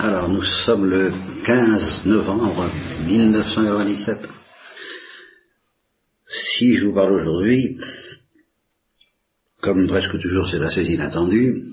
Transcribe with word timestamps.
Alors, 0.00 0.28
nous 0.28 0.44
sommes 0.44 0.84
le 0.84 1.12
15 1.44 2.06
novembre 2.06 2.70
1997. 3.04 4.28
Si 6.24 6.76
je 6.76 6.84
vous 6.84 6.94
parle 6.94 7.14
aujourd'hui, 7.14 7.80
comme 9.60 9.88
presque 9.88 10.16
toujours 10.20 10.48
c'est 10.48 10.62
assez 10.62 10.84
inattendu, 10.84 11.64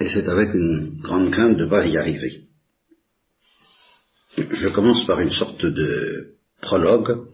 et 0.00 0.08
c'est 0.08 0.26
avec 0.26 0.54
une 0.54 1.02
grande 1.02 1.30
crainte 1.30 1.58
de 1.58 1.64
ne 1.64 1.68
pas 1.68 1.86
y 1.86 1.98
arriver. 1.98 2.44
Je 4.38 4.68
commence 4.68 5.06
par 5.06 5.20
une 5.20 5.32
sorte 5.32 5.66
de 5.66 6.36
prologue, 6.62 7.28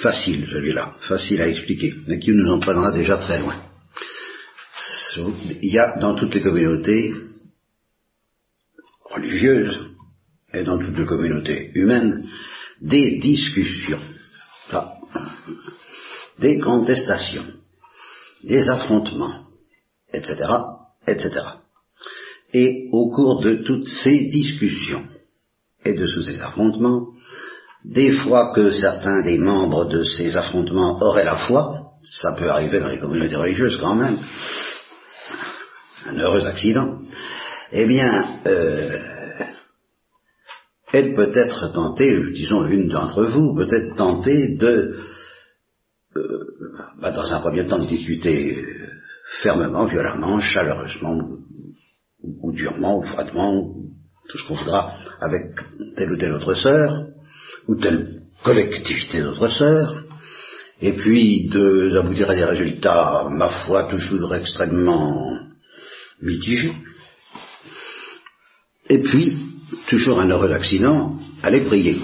facile 0.00 0.46
celui-là, 0.46 0.96
facile 1.08 1.42
à 1.42 1.48
expliquer, 1.48 1.92
mais 2.06 2.20
qui 2.20 2.30
nous 2.30 2.48
entraînera 2.52 2.92
déjà 2.92 3.16
très 3.16 3.40
loin 3.40 3.67
il 5.62 5.72
y 5.72 5.78
a 5.78 5.96
dans 5.98 6.14
toutes 6.14 6.34
les 6.34 6.42
communautés 6.42 7.14
religieuses 9.04 9.80
et 10.52 10.62
dans 10.64 10.78
toutes 10.78 10.96
les 10.96 11.06
communautés 11.06 11.70
humaines 11.74 12.26
des 12.80 13.18
discussions, 13.18 14.00
des 16.38 16.58
contestations, 16.58 17.46
des 18.44 18.68
affrontements, 18.70 19.46
etc., 20.12 20.36
etc. 21.06 21.40
Et 22.54 22.88
au 22.92 23.10
cours 23.10 23.40
de 23.40 23.56
toutes 23.64 23.88
ces 23.88 24.28
discussions 24.28 25.04
et 25.84 25.94
de 25.94 26.06
tous 26.06 26.22
ces 26.22 26.40
affrontements, 26.40 27.08
des 27.84 28.12
fois 28.12 28.52
que 28.54 28.70
certains 28.70 29.22
des 29.22 29.38
membres 29.38 29.86
de 29.86 30.04
ces 30.04 30.36
affrontements 30.36 30.98
auraient 31.00 31.24
la 31.24 31.36
foi, 31.36 31.92
ça 32.02 32.34
peut 32.36 32.48
arriver 32.48 32.80
dans 32.80 32.88
les 32.88 33.00
communautés 33.00 33.36
religieuses 33.36 33.76
quand 33.78 33.94
même, 33.94 34.18
un 36.06 36.18
heureux 36.18 36.46
accident, 36.46 37.00
eh 37.72 37.86
bien, 37.86 38.40
euh, 38.46 38.98
elle 40.92 41.14
peut 41.14 41.30
être 41.34 41.72
tentée, 41.72 42.18
disons 42.32 42.62
l'une 42.62 42.88
d'entre 42.88 43.24
vous, 43.24 43.54
peut 43.54 43.68
être 43.70 43.94
tentée 43.96 44.56
de, 44.56 44.96
euh, 46.16 46.46
bah, 47.00 47.12
dans 47.12 47.32
un 47.32 47.40
premier 47.40 47.66
temps, 47.66 47.78
de 47.78 47.86
discuter 47.86 48.64
fermement, 49.42 49.84
violemment, 49.84 50.40
chaleureusement, 50.40 51.18
ou, 52.22 52.52
durement, 52.52 52.98
ou 52.98 53.02
froidement, 53.02 53.54
ou 53.54 53.90
tout 54.28 54.38
ce 54.38 54.48
qu'on 54.48 54.56
voudra, 54.56 54.92
avec 55.20 55.44
telle 55.96 56.12
ou 56.12 56.16
telle 56.16 56.32
autre 56.32 56.54
sœur, 56.54 57.06
ou 57.66 57.76
telle 57.76 58.22
collectivité 58.42 59.20
d'autres 59.20 59.48
sœurs, 59.48 60.04
et 60.80 60.92
puis 60.92 61.48
d'aboutir 61.48 62.30
à 62.30 62.34
des 62.34 62.44
résultats, 62.44 63.28
ma 63.30 63.50
foi, 63.66 63.84
toujours 63.84 64.34
extrêmement 64.34 65.47
mitigé. 66.22 66.72
Et 68.88 69.02
puis, 69.02 69.36
toujours 69.88 70.20
un 70.20 70.30
heureux 70.30 70.52
accident, 70.52 71.18
aller 71.42 71.60
prier. 71.60 72.00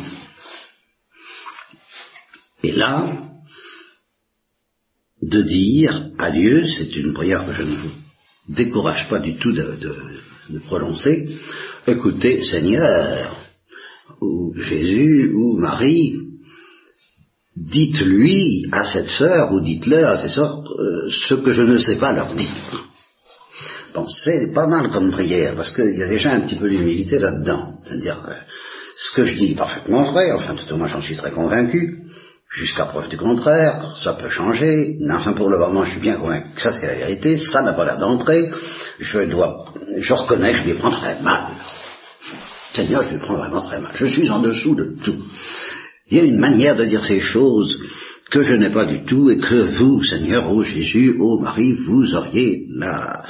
Et 2.62 2.73
là, 2.73 3.25
de 5.23 5.42
dire 5.42 6.11
à 6.19 6.31
Dieu, 6.31 6.67
c'est 6.67 6.95
une 6.97 7.15
prière 7.15 7.47
que 7.47 7.53
je 7.53 7.62
ne 7.62 7.75
vous 7.75 7.91
décourage 8.48 9.09
pas 9.09 9.19
du 9.19 9.37
tout 9.37 9.53
de, 9.53 9.79
prononcer, 10.67 11.29
écoutez 11.87 12.42
Seigneur, 12.42 13.37
ou 14.20 14.55
Jésus, 14.57 15.33
ou 15.35 15.57
Marie, 15.57 16.17
dites-lui 17.57 18.67
à 18.73 18.85
cette 18.85 19.09
sœur, 19.09 19.53
ou 19.53 19.61
dites-leur 19.61 20.11
à 20.11 20.19
ces 20.19 20.29
sœurs, 20.29 20.62
euh, 20.79 21.09
ce 21.09 21.35
que 21.35 21.53
je 21.53 21.62
ne 21.62 21.79
sais 21.79 21.97
pas 21.97 22.12
leur 22.12 22.35
dire. 22.35 22.84
Bon, 23.95 24.09
c'est 24.09 24.53
pas 24.53 24.67
mal 24.67 24.91
comme 24.91 25.12
prière, 25.12 25.55
parce 25.55 25.70
qu'il 25.70 25.97
y 25.97 26.03
a 26.03 26.09
déjà 26.09 26.33
un 26.33 26.41
petit 26.41 26.56
peu 26.56 26.69
d'humilité 26.69 27.20
là-dedans. 27.20 27.78
C'est-à-dire 27.84 28.25
que 28.27 28.33
ce 28.97 29.14
que 29.14 29.23
je 29.23 29.36
dis 29.36 29.53
est 29.53 29.56
parfaitement 29.56 30.11
vrai, 30.11 30.33
enfin 30.33 30.57
tout 30.57 30.73
au 30.74 30.77
moins 30.77 30.89
j'en 30.89 31.01
suis 31.01 31.14
très 31.17 31.30
convaincu, 31.30 32.01
jusqu'à 32.52 32.86
preuve 32.86 33.08
du 33.08 33.17
contraire, 33.17 33.95
ça 34.02 34.14
peut 34.14 34.30
changer, 34.30 34.96
mais 35.01 35.14
enfin 35.14 35.33
pour 35.35 35.48
le 35.48 35.58
moment 35.58 35.85
je 35.85 35.92
suis 35.92 36.01
bien 36.01 36.17
convaincu 36.17 36.48
que 36.57 36.61
ça 36.61 36.73
c'est 36.73 36.89
la 36.89 36.96
vérité, 36.96 37.39
ça 37.39 37.63
n'a 37.63 37.73
pas 37.73 37.85
l'air 37.85 37.98
d'entrer, 37.98 38.51
je 38.98 39.20
dois, 39.30 39.67
je 39.96 40.13
reconnais 40.13 40.52
que 40.52 40.58
je 40.58 40.64
lui 40.64 40.74
prends 40.74 40.90
très 40.90 41.23
mal. 41.23 41.52
Seigneur, 42.73 43.05
je 43.05 43.11
lui 43.11 43.19
prends 43.19 43.36
vraiment 43.36 43.63
très 43.63 43.80
mal. 43.80 43.92
Je 43.95 44.07
suis 44.07 44.29
en 44.29 44.40
dessous 44.40 44.74
de 44.74 44.96
tout. 45.05 45.23
Il 46.08 46.19
y 46.19 46.20
a 46.20 46.24
une 46.24 46.40
manière 46.40 46.74
de 46.74 46.85
dire 46.85 47.05
ces 47.05 47.20
choses 47.20 47.79
que 48.33 48.42
je 48.42 48.55
n'ai 48.55 48.70
pas 48.70 48.86
du 48.86 49.05
tout 49.05 49.30
et 49.30 49.39
que 49.39 49.77
vous, 49.77 50.02
Seigneur, 50.02 50.51
ô 50.51 50.63
Jésus, 50.63 51.17
ô 51.20 51.39
Marie, 51.39 51.74
vous 51.74 52.17
auriez 52.17 52.67
la, 52.74 53.23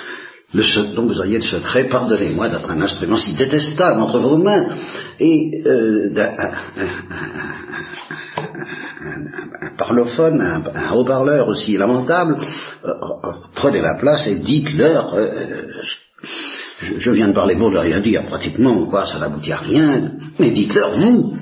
le, 0.55 0.95
donc 0.95 1.09
vous 1.11 1.19
auriez 1.19 1.37
le 1.37 1.43
secret, 1.43 1.85
pardonnez-moi 1.89 2.49
d'être 2.49 2.71
un 2.71 2.81
instrument 2.81 3.17
si 3.17 3.35
détestable 3.35 4.01
entre 4.01 4.21
vos 4.21 4.39
mains, 4.39 4.69
et 5.19 5.63
euh, 5.67 6.15
un, 9.61 9.77
parlophone, 9.77 10.41
un, 10.41 10.93
haut-parleur 10.93 11.49
aussi 11.49 11.77
lamentable, 11.77 12.37
euh, 12.85 12.93
prenez 13.55 13.81
la 13.81 13.97
place 13.99 14.27
et 14.29 14.37
dites-leur, 14.37 15.15
euh, 15.15 15.67
je, 16.81 17.11
viens 17.11 17.29
de 17.29 17.35
parler 17.35 17.57
pour 17.57 17.71
ne 17.71 17.79
rien 17.79 18.01
dire 18.01 18.25
pratiquement, 18.27 18.87
quoi, 18.87 19.07
ça 19.07 19.19
n'aboutit 19.19 19.53
à 19.53 19.59
rien, 19.59 20.13
mais 20.39 20.51
dites-leur 20.51 20.97
vous, 20.97 21.37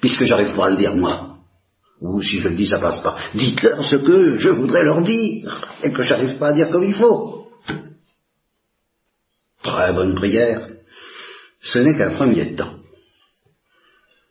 puisque 0.00 0.24
j'arrive 0.24 0.54
pas 0.54 0.66
à 0.66 0.70
le 0.70 0.76
dire 0.76 0.96
moi 0.96 1.29
ou 2.00 2.22
si 2.22 2.40
je 2.40 2.48
le 2.48 2.54
dis, 2.54 2.66
ça 2.66 2.78
passe 2.78 3.00
pas. 3.00 3.16
Dites-leur 3.34 3.84
ce 3.84 3.96
que 3.96 4.38
je 4.38 4.48
voudrais 4.48 4.84
leur 4.84 5.02
dire, 5.02 5.68
et 5.82 5.92
que 5.92 6.02
j'arrive 6.02 6.38
pas 6.38 6.48
à 6.48 6.52
dire 6.52 6.70
comme 6.70 6.84
il 6.84 6.94
faut. 6.94 7.48
Très 9.62 9.92
bonne 9.92 10.14
prière. 10.14 10.66
Ce 11.60 11.78
n'est 11.78 11.96
qu'un 11.96 12.10
premier 12.10 12.54
temps. 12.54 12.76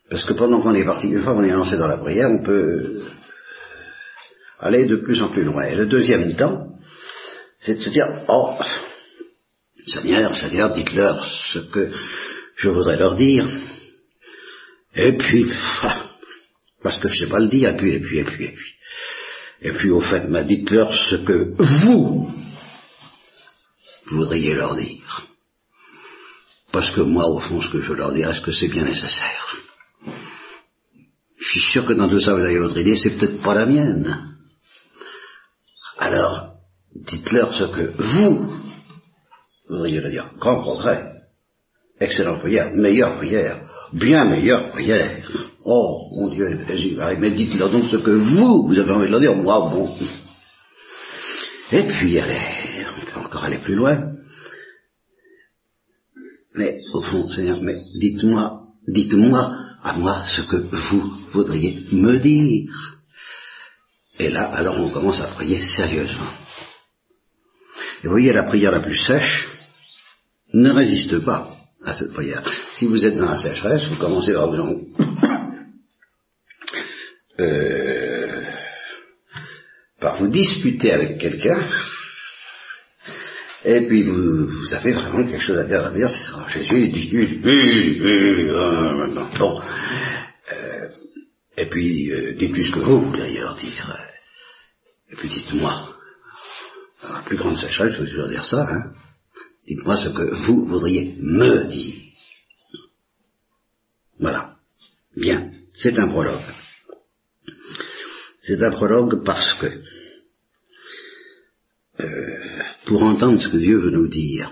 Parce 0.10 0.24
que 0.24 0.34
pendant 0.34 0.62
qu'on 0.62 0.74
est 0.74 0.86
parti, 0.86 1.08
une 1.08 1.22
fois 1.22 1.36
qu'on 1.36 1.44
est 1.44 1.52
lancé 1.52 1.78
dans 1.78 1.88
la 1.88 1.98
prière, 1.98 2.30
on 2.32 2.44
peut 2.44 3.04
aller 4.60 4.86
de 4.86 4.96
plus 4.96 5.22
en 5.22 5.30
plus 5.30 5.44
loin. 5.44 5.64
Et 5.66 5.76
le 5.76 5.86
deuxième 5.86 6.36
temps, 6.36 6.68
c'est 7.60 7.76
de 7.76 7.82
se 7.82 7.90
dire, 7.90 8.08
oh, 8.28 8.56
Seigneur, 9.86 10.36
Seigneur, 10.36 10.72
dites-leur 10.72 11.24
ce 11.54 11.60
que 11.60 11.92
je 12.56 12.70
voudrais 12.70 12.98
leur 12.98 13.16
dire. 13.16 13.48
Et 14.96 15.16
puis, 15.18 15.52
parce 16.82 16.98
que 17.00 17.08
je 17.08 17.26
sais 17.26 17.30
pas 17.30 17.40
le 17.40 17.48
dire, 17.48 17.70
et 17.70 17.78
puis, 17.78 17.94
et 17.94 18.00
puis, 18.00 18.20
et 18.20 18.24
puis, 18.24 18.46
et 18.46 18.52
puis. 18.52 18.74
Et 19.62 19.72
puis, 19.74 19.90
au 19.90 20.00
fait, 20.00 20.28
m'a 20.30 20.44
dites-leur 20.44 20.94
ce 20.94 21.16
que 21.16 21.54
vous 21.58 22.34
voudriez 24.10 24.54
leur 24.54 24.76
dire. 24.76 25.28
Parce 26.72 26.92
que 26.92 27.02
moi, 27.02 27.28
au 27.28 27.40
fond, 27.40 27.62
ce 27.62 27.70
que 27.70 27.82
je 27.82 27.94
leur 27.94 28.14
dis, 28.14 28.22
est-ce 28.22 28.42
que 28.42 28.52
c'est 28.52 28.68
bien 28.68 28.84
nécessaire 28.84 29.58
Je 31.38 31.46
suis 31.46 31.72
sûr 31.72 31.86
que 31.86 31.94
dans 31.94 32.08
tout 32.08 32.20
ça, 32.20 32.34
vous 32.34 32.44
avez 32.44 32.60
votre 32.60 32.78
idée, 32.78 32.96
c'est 32.96 33.18
peut-être 33.18 33.42
pas 33.42 33.56
la 33.56 33.66
mienne. 33.66 34.38
Alors, 35.98 36.54
dites-leur 36.96 37.54
ce 37.54 37.66
que 37.66 37.92
vous 37.98 38.50
voudriez 39.68 40.00
leur 40.00 40.12
dire. 40.12 40.32
Grand 40.38 40.62
progrès. 40.62 41.09
Excellente 42.00 42.40
prière, 42.40 42.72
meilleure 42.74 43.18
prière, 43.18 43.62
bien 43.92 44.24
meilleure 44.26 44.72
prière. 44.72 45.30
Oh, 45.66 46.08
mon 46.12 46.30
Dieu, 46.30 46.46
mais 47.20 47.32
dites-leur 47.32 47.70
donc 47.70 47.90
ce 47.92 47.98
que 47.98 48.12
vous, 48.12 48.68
vous 48.68 48.80
avez 48.80 48.92
envie 48.92 49.08
de 49.08 49.12
leur 49.12 49.20
dire, 49.20 49.36
moi, 49.36 49.70
bon. 49.70 49.94
Et 51.72 51.84
puis, 51.84 52.18
allez, 52.18 52.86
on 52.98 53.06
peut 53.06 53.20
encore 53.20 53.44
aller 53.44 53.58
plus 53.58 53.76
loin. 53.76 54.14
Mais, 56.56 56.80
au 56.94 57.02
fond, 57.02 57.30
Seigneur, 57.32 57.62
mais 57.62 57.84
dites-moi, 58.00 58.62
dites-moi 58.88 59.54
à 59.84 59.94
moi 59.94 60.24
ce 60.24 60.42
que 60.44 60.56
vous 60.56 61.12
voudriez 61.34 61.86
me 61.92 62.18
dire. 62.18 62.72
Et 64.20 64.30
là, 64.30 64.44
alors 64.44 64.80
on 64.80 64.90
commence 64.90 65.22
à 65.22 65.28
prier 65.28 65.62
sérieusement. 65.62 66.34
Et 68.04 68.08
vous 68.08 68.12
voyez, 68.12 68.34
la 68.34 68.44
prière 68.44 68.72
la 68.72 68.80
plus 68.80 68.98
sèche 68.98 69.48
ne 70.54 70.72
résiste 70.72 71.20
pas 71.20 71.59
à 71.86 71.94
cette 71.94 72.14
prière. 72.14 72.44
Si 72.74 72.86
vous 72.86 73.06
êtes 73.06 73.16
dans 73.16 73.32
la 73.32 73.38
sécheresse, 73.38 73.86
vous 73.88 73.98
commencez 73.98 74.34
par 74.34 74.52
vous 74.52 74.82
euh, 77.40 78.44
par 80.00 80.18
vous 80.18 80.28
disputer 80.28 80.92
avec 80.92 81.18
quelqu'un, 81.18 81.60
et 83.66 83.82
puis 83.82 84.04
vous, 84.04 84.74
avez 84.74 84.94
vraiment 84.94 85.26
quelque 85.26 85.42
chose 85.42 85.60
à 85.60 85.66
dire. 85.66 85.86
À 85.86 85.92
dire 85.92 86.10
c'est 86.10 86.64
Jésus 86.64 86.90
dit, 86.90 87.10
bon, 89.38 89.62
euh, 90.52 90.90
et 91.58 91.66
puis 91.66 92.12
euh, 92.12 92.34
dites-lui 92.34 92.66
ce 92.66 92.72
que 92.72 92.80
vous 92.80 93.02
voudriez 93.02 93.40
leur 93.40 93.56
dire. 93.56 93.98
Et 95.12 95.16
puis 95.16 95.28
dites-moi, 95.28 95.96
la 97.04 97.22
plus 97.26 97.38
grande 97.38 97.58
sécheresse, 97.58 97.94
je 97.94 98.22
veux 98.22 98.30
dire 98.30 98.46
ça, 98.46 98.66
hein, 98.70 98.94
Dites-moi 99.70 99.98
ce 99.98 100.10
que 100.10 100.34
vous 100.34 100.66
voudriez 100.66 101.16
me 101.20 101.66
dire. 101.66 101.96
Voilà. 104.18 104.58
Bien. 105.16 105.52
C'est 105.74 106.00
un 106.00 106.08
prologue. 106.08 106.42
C'est 108.42 108.64
un 108.64 108.72
prologue 108.72 109.24
parce 109.24 109.54
que, 109.60 109.84
euh, 112.00 112.64
pour 112.88 113.04
entendre 113.04 113.40
ce 113.40 113.48
que 113.48 113.58
Dieu 113.58 113.78
veut 113.78 113.92
nous 113.92 114.08
dire, 114.08 114.52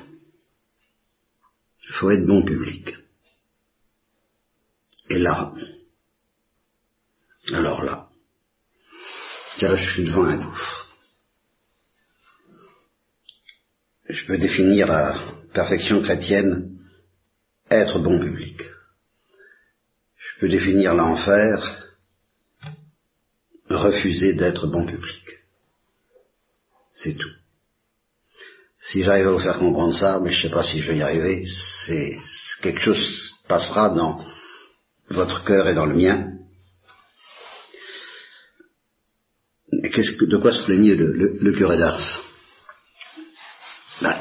il 1.84 1.94
faut 1.94 2.12
être 2.12 2.26
bon 2.28 2.44
public. 2.46 2.96
Et 5.10 5.18
là, 5.18 5.52
alors 7.54 7.84
là, 7.84 8.10
là 9.62 9.76
je 9.76 9.92
suis 9.94 10.04
devant 10.04 10.26
un 10.26 10.38
gouffre. 10.38 10.77
Je 14.10 14.26
peux 14.26 14.38
définir 14.38 14.88
la 14.88 15.16
perfection 15.54 16.02
chrétienne 16.02 16.78
être 17.70 18.00
bon 18.00 18.20
public. 18.20 18.62
Je 20.18 20.40
peux 20.40 20.50
définir 20.50 20.94
l'enfer 20.94 21.84
refuser 23.70 24.34
d'être 24.34 24.68
bon 24.68 24.86
public. 24.86 25.24
C'est 26.94 27.16
tout. 27.16 27.30
Si 28.80 29.04
j'arrive 29.04 29.28
à 29.28 29.32
vous 29.32 29.40
faire 29.40 29.60
comprendre 29.60 29.94
ça, 29.94 30.20
mais 30.22 30.32
je 30.32 30.38
ne 30.38 30.50
sais 30.50 30.54
pas 30.54 30.64
si 30.64 30.82
je 30.82 30.92
vais 30.92 30.98
y 30.98 31.02
arriver, 31.02 31.46
c'est 31.86 32.18
quelque 32.62 32.80
chose 32.80 33.34
passera 33.48 33.90
dans 33.90 34.26
votre 35.10 35.44
cœur 35.44 35.68
et 35.68 35.74
dans 35.74 35.86
le 35.86 35.96
mien. 35.96 36.34
Que, 39.72 40.26
de 40.26 40.38
quoi 40.38 40.52
se 40.52 40.64
plaignait 40.64 40.96
le, 40.96 41.52
curé 41.54 41.78
d'Ars? 41.78 42.27
Ben, 44.02 44.16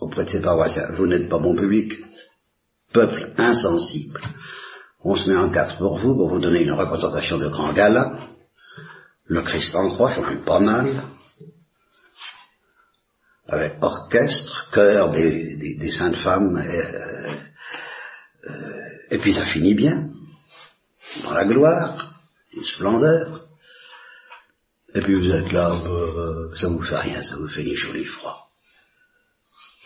Auprès 0.00 0.24
de 0.24 0.30
ses 0.30 0.40
paroissiens, 0.40 0.92
vous 0.96 1.06
n'êtes 1.06 1.28
pas 1.28 1.38
bon 1.38 1.56
public. 1.56 1.92
Peuple 2.92 3.34
insensible. 3.36 4.20
On 5.00 5.14
se 5.14 5.28
met 5.28 5.36
en 5.36 5.50
quatre 5.50 5.78
pour 5.78 5.98
vous, 5.98 6.14
pour 6.16 6.28
vous 6.28 6.38
donner 6.38 6.62
une 6.62 6.72
représentation 6.72 7.36
de 7.38 7.48
grand 7.48 7.72
gala. 7.72 8.18
Le 9.26 9.42
Christ 9.42 9.74
en 9.74 9.88
croix, 9.90 10.12
c'est 10.14 10.22
même 10.22 10.44
pas 10.44 10.60
mal. 10.60 11.02
Avec 13.48 13.76
orchestre, 13.80 14.70
chœur 14.72 15.10
des, 15.10 15.90
saintes 15.90 16.16
femmes, 16.16 16.58
et, 16.58 16.78
euh, 16.78 17.32
euh, 18.50 18.88
et 19.10 19.18
puis 19.18 19.32
ça 19.32 19.46
finit 19.46 19.74
bien, 19.74 20.10
dans 21.22 21.32
la 21.32 21.44
gloire, 21.44 22.14
une 22.54 22.64
splendeur. 22.64 23.47
Et 24.94 25.00
puis 25.00 25.14
vous 25.14 25.30
êtes 25.32 25.52
là, 25.52 25.72
euh, 25.74 26.54
ça 26.56 26.68
vous 26.68 26.82
fait 26.82 26.98
rien, 26.98 27.22
ça 27.22 27.36
vous 27.36 27.48
fait 27.48 27.64
ni 27.64 27.74
chaud 27.74 27.94
ni 27.94 28.04
froid. 28.04 28.50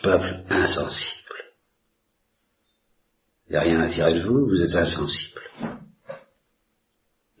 Peuple 0.01 0.43
insensible. 0.49 1.19
Il 3.47 3.53
n'y 3.53 3.57
a 3.57 3.61
rien 3.61 3.81
à 3.81 3.89
tirer 3.89 4.13
de 4.15 4.21
vous, 4.21 4.47
vous 4.47 4.61
êtes 4.61 4.75
insensible. 4.75 5.41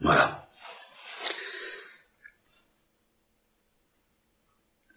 Voilà. 0.01 0.43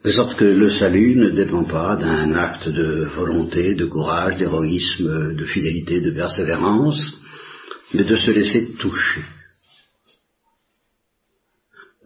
De 0.05 0.13
sorte 0.13 0.37
que 0.37 0.45
le 0.45 0.71
salut 0.71 1.17
ne 1.17 1.31
dépend 1.31 1.65
pas 1.65 1.97
d'un 1.97 2.33
acte 2.35 2.69
de 2.69 3.07
volonté, 3.15 3.75
de 3.75 3.87
courage, 3.87 4.37
d'héroïsme, 4.37 5.35
de 5.35 5.45
fidélité, 5.45 6.01
de 6.01 6.13
persévérance, 6.13 7.01
mais 7.93 8.05
de 8.05 8.17
se 8.17 8.31
laisser 8.31 8.75
toucher. 8.75 9.23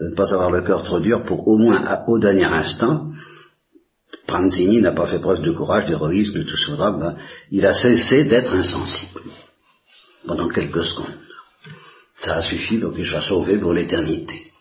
De 0.00 0.08
ne 0.08 0.14
pas 0.14 0.32
avoir 0.32 0.50
le 0.50 0.62
cœur 0.62 0.82
trop 0.82 0.98
dur 0.98 1.24
pour 1.24 1.46
au 1.46 1.58
moins 1.58 2.04
au 2.06 2.18
dernier 2.18 2.44
instant 2.44 3.10
Pranzini 4.26 4.80
n'a 4.80 4.92
pas 4.92 5.08
fait 5.08 5.18
preuve 5.18 5.42
de 5.42 5.50
courage, 5.50 5.86
d'héroïsme, 5.86 6.34
de 6.34 6.42
tout 6.44 6.56
ce 6.56 6.70
drame. 6.70 7.16
Il 7.50 7.66
a 7.66 7.72
cessé 7.72 8.24
d'être 8.24 8.54
insensible 8.54 9.22
pendant 10.24 10.48
quelques 10.48 10.84
secondes. 10.84 11.18
Ça 12.16 12.36
a 12.36 12.42
suffi 12.42 12.78
pour 12.78 12.94
qu'il 12.94 13.06
soit 13.06 13.22
sauvé 13.22 13.58
pour 13.58 13.72
l'éternité. 13.72 14.52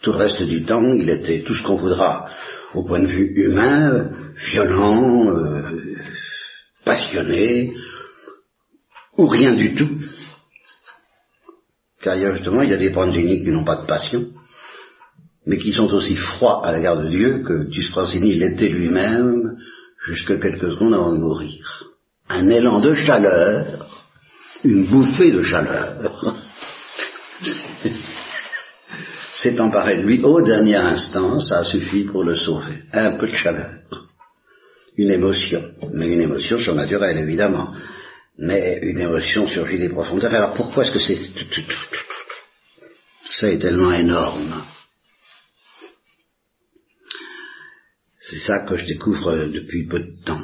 Tout 0.00 0.12
le 0.12 0.18
reste 0.18 0.42
du 0.42 0.64
temps, 0.64 0.94
il 0.94 1.10
était 1.10 1.42
tout 1.42 1.54
ce 1.54 1.62
qu'on 1.62 1.76
voudra 1.76 2.28
au 2.74 2.84
point 2.84 3.00
de 3.00 3.06
vue 3.06 3.32
humain, 3.36 4.10
violent, 4.50 5.28
euh, 5.28 5.78
passionné, 6.84 7.74
ou 9.18 9.26
rien 9.26 9.52
du 9.52 9.74
tout. 9.74 9.90
Car 12.00 12.16
justement, 12.34 12.62
il 12.62 12.70
y 12.70 12.74
a 12.74 12.78
des 12.78 12.90
Pranzini 12.90 13.44
qui 13.44 13.50
n'ont 13.50 13.64
pas 13.64 13.76
de 13.76 13.86
passion 13.86 14.30
mais 15.46 15.58
qui 15.58 15.72
sont 15.72 15.92
aussi 15.92 16.16
froids 16.16 16.64
à 16.64 16.72
l'égard 16.72 16.98
de 16.98 17.08
Dieu 17.08 17.42
que 17.46 17.64
Tusprasini 17.68 18.34
l'était 18.34 18.68
lui-même 18.68 19.56
jusque 20.04 20.40
quelques 20.40 20.72
secondes 20.72 20.94
avant 20.94 21.12
de 21.12 21.18
mourir. 21.18 21.84
Un 22.28 22.48
élan 22.48 22.80
de 22.80 22.94
chaleur, 22.94 23.86
une 24.64 24.86
bouffée 24.86 25.32
de 25.32 25.42
chaleur, 25.42 26.36
s'est 29.34 29.60
emparé 29.60 29.98
de 29.98 30.02
lui 30.02 30.22
au 30.22 30.40
dernier 30.40 30.76
instant, 30.76 31.40
ça 31.40 31.60
a 31.60 31.64
suffi 31.64 32.04
pour 32.04 32.22
le 32.22 32.36
sauver. 32.36 32.84
Un 32.92 33.12
peu 33.12 33.26
de 33.26 33.34
chaleur, 33.34 33.80
une 34.96 35.10
émotion, 35.10 35.62
mais 35.92 36.08
une 36.08 36.20
émotion 36.20 36.58
surnaturelle 36.58 37.18
évidemment, 37.18 37.72
mais 38.38 38.78
une 38.82 39.00
émotion 39.00 39.46
surgit 39.46 39.78
des 39.78 39.88
profondeurs. 39.88 40.32
Alors 40.32 40.54
pourquoi 40.54 40.84
est-ce 40.84 40.92
que 40.92 41.00
c'est... 41.00 41.18
Ça 43.24 43.48
est 43.48 43.58
tellement 43.58 43.92
énorme 43.92 44.62
C'est 48.32 48.46
ça 48.46 48.60
que 48.60 48.78
je 48.78 48.86
découvre 48.86 49.46
depuis 49.48 49.86
peu 49.86 50.00
de 50.00 50.24
temps. 50.24 50.42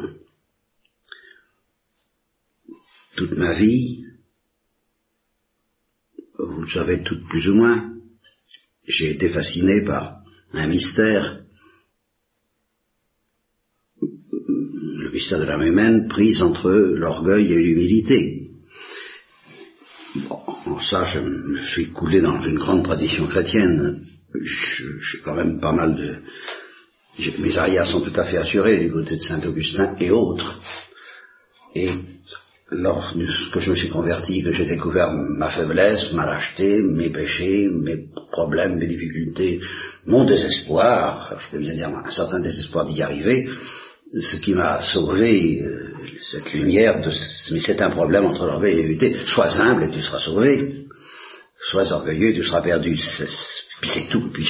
Toute 3.17 3.33
ma 3.33 3.55
vie, 3.55 4.05
vous 6.39 6.61
le 6.61 6.69
savez 6.69 7.03
toutes 7.03 7.27
plus 7.31 7.49
ou 7.49 7.55
moins, 7.55 7.95
j'ai 8.87 9.13
été 9.13 9.31
fasciné 9.31 9.81
par 9.87 10.21
un 10.53 10.67
mystère, 10.67 11.43
le 14.03 15.11
mystère 15.11 15.39
de 15.39 15.45
l'âme 15.45 15.67
humaine 15.67 16.09
prise 16.09 16.43
entre 16.43 16.71
l'orgueil 16.71 17.51
et 17.51 17.63
l'humilité. 17.63 18.51
Bon, 20.29 20.79
ça, 20.81 21.07
je 21.07 21.21
me 21.21 21.65
suis 21.65 21.91
coulé 21.91 22.21
dans 22.21 22.43
une 22.43 22.59
grande 22.59 22.85
tradition 22.85 23.27
chrétienne. 23.27 24.05
J'ai 24.35 25.21
quand 25.25 25.37
même 25.37 25.59
pas 25.59 25.73
mal 25.73 25.97
de, 25.97 26.23
mes 27.39 27.59
arrières 27.59 27.87
sont 27.87 28.01
tout 28.01 28.19
à 28.21 28.25
fait 28.25 28.39
assurés 28.39 28.79
du 28.79 28.93
côté 28.93 29.17
de 29.17 29.23
Saint-Augustin 29.23 29.97
et 29.99 30.11
autres. 30.11 30.61
Et 31.75 31.91
lors 32.71 33.15
que 33.53 33.61
je 33.61 33.71
me 33.71 33.77
suis 33.77 33.89
converti, 33.89 34.43
que 34.43 34.53
j'ai 34.53 34.67
découvert 34.67 35.11
ma 35.13 35.51
faiblesse, 35.51 36.13
ma 36.13 36.27
lâcheté, 36.27 36.81
mes 36.83 37.11
péchés, 37.11 37.69
mes 37.69 38.09
problèmes, 38.31 38.77
mes 38.77 38.87
difficultés, 38.87 39.61
mon 40.07 40.25
désespoir, 40.25 41.35
je 41.39 41.51
peux 41.51 41.59
bien 41.59 41.75
dire 41.75 41.89
un 41.89 42.11
certain 42.11 42.41
désespoir 42.41 42.85
d'y 42.85 43.03
arriver, 43.03 43.49
ce 44.15 44.37
qui 44.37 44.55
m'a 44.55 44.81
sauvé, 44.81 45.63
euh, 45.63 45.95
cette 46.21 46.53
lumière, 46.53 47.01
de, 47.01 47.11
mais 47.53 47.61
c'est 47.61 47.83
un 47.83 47.91
problème 47.91 48.25
entre 48.25 48.47
l'orgueil 48.47 48.79
et 48.79 48.83
l'humilité, 48.83 49.17
sois 49.27 49.61
humble 49.61 49.85
et 49.85 49.91
tu 49.91 50.01
seras 50.01 50.19
sauvé, 50.19 50.87
sois 51.71 51.93
orgueilleux 51.93 52.31
et 52.31 52.35
tu 52.35 52.45
seras 52.45 52.63
perdu, 52.63 52.97
puis 53.81 53.91
c'est 53.91 54.09
tout, 54.09 54.31
puis 54.33 54.47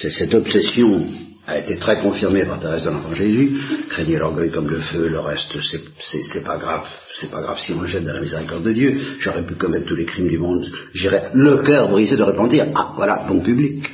c'est 0.00 0.10
cette 0.10 0.34
obsession 0.34 1.06
a 1.46 1.58
été 1.58 1.76
très 1.76 2.00
confirmé 2.00 2.44
par 2.44 2.58
Thérèse 2.58 2.84
de 2.84 2.90
l'Enfant 2.90 3.14
Jésus. 3.14 3.52
Craignez 3.88 4.18
l'orgueil 4.18 4.50
comme 4.50 4.68
le 4.68 4.80
feu, 4.80 5.08
le 5.08 5.20
reste, 5.20 5.56
c'est 5.60 6.44
pas 6.44 6.58
grave. 6.58 6.86
C'est 7.20 7.30
pas 7.30 7.40
grave 7.40 7.58
si 7.58 7.72
on 7.72 7.84
jette 7.86 8.04
dans 8.04 8.14
la 8.14 8.20
miséricorde 8.20 8.64
de 8.64 8.72
Dieu. 8.72 8.98
J'aurais 9.20 9.46
pu 9.46 9.54
commettre 9.54 9.86
tous 9.86 9.94
les 9.94 10.06
crimes 10.06 10.28
du 10.28 10.38
monde. 10.38 10.68
J'irais 10.92 11.30
le 11.34 11.58
cœur 11.58 11.88
brisé 11.88 12.16
de 12.16 12.22
repentir. 12.22 12.66
Ah, 12.74 12.92
voilà, 12.96 13.24
bon 13.28 13.40
public. 13.40 13.88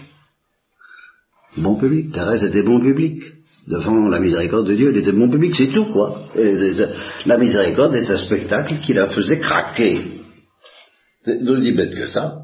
Bon 1.58 1.76
public. 1.76 2.12
Thérèse 2.12 2.42
était 2.42 2.62
bon 2.62 2.80
public. 2.80 3.22
Devant 3.68 4.08
la 4.08 4.18
miséricorde 4.18 4.66
de 4.66 4.74
Dieu, 4.74 4.90
elle 4.90 4.96
était 4.96 5.12
bon 5.12 5.30
public, 5.30 5.54
c'est 5.54 5.68
tout, 5.68 5.84
quoi. 5.84 6.24
la 6.34 7.38
miséricorde 7.38 7.94
est 7.94 8.10
un 8.10 8.16
spectacle 8.16 8.78
qui 8.82 8.92
la 8.92 9.06
faisait 9.06 9.38
craquer. 9.38 10.00
C'est 11.24 11.40
aussi 11.46 11.70
bête 11.70 11.94
que 11.94 12.08
ça 12.08 12.42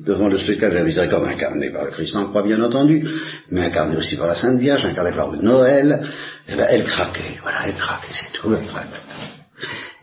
devant 0.00 0.28
le 0.28 0.38
spectacle 0.38 0.72
de 0.72 0.78
la 0.78 0.84
miséricorde 0.84 1.26
incarné 1.26 1.70
par 1.70 1.84
le 1.84 1.92
Christ 1.92 2.14
en 2.14 2.26
croix, 2.26 2.42
bien 2.42 2.62
entendu, 2.62 3.08
mais 3.50 3.62
incarné 3.62 3.96
aussi 3.96 4.16
par 4.16 4.26
la 4.26 4.34
Sainte 4.34 4.58
Vierge, 4.58 4.84
incarné 4.84 5.12
par 5.16 5.30
le 5.30 5.38
Noël, 5.38 6.08
eh 6.48 6.56
ben, 6.56 6.66
elle 6.68 6.84
craquait, 6.84 7.38
voilà, 7.42 7.66
elle 7.66 7.76
craquait, 7.76 8.12
c'est 8.12 8.32
tout, 8.32 8.52
elle 8.54 8.66
craque. 8.66 8.88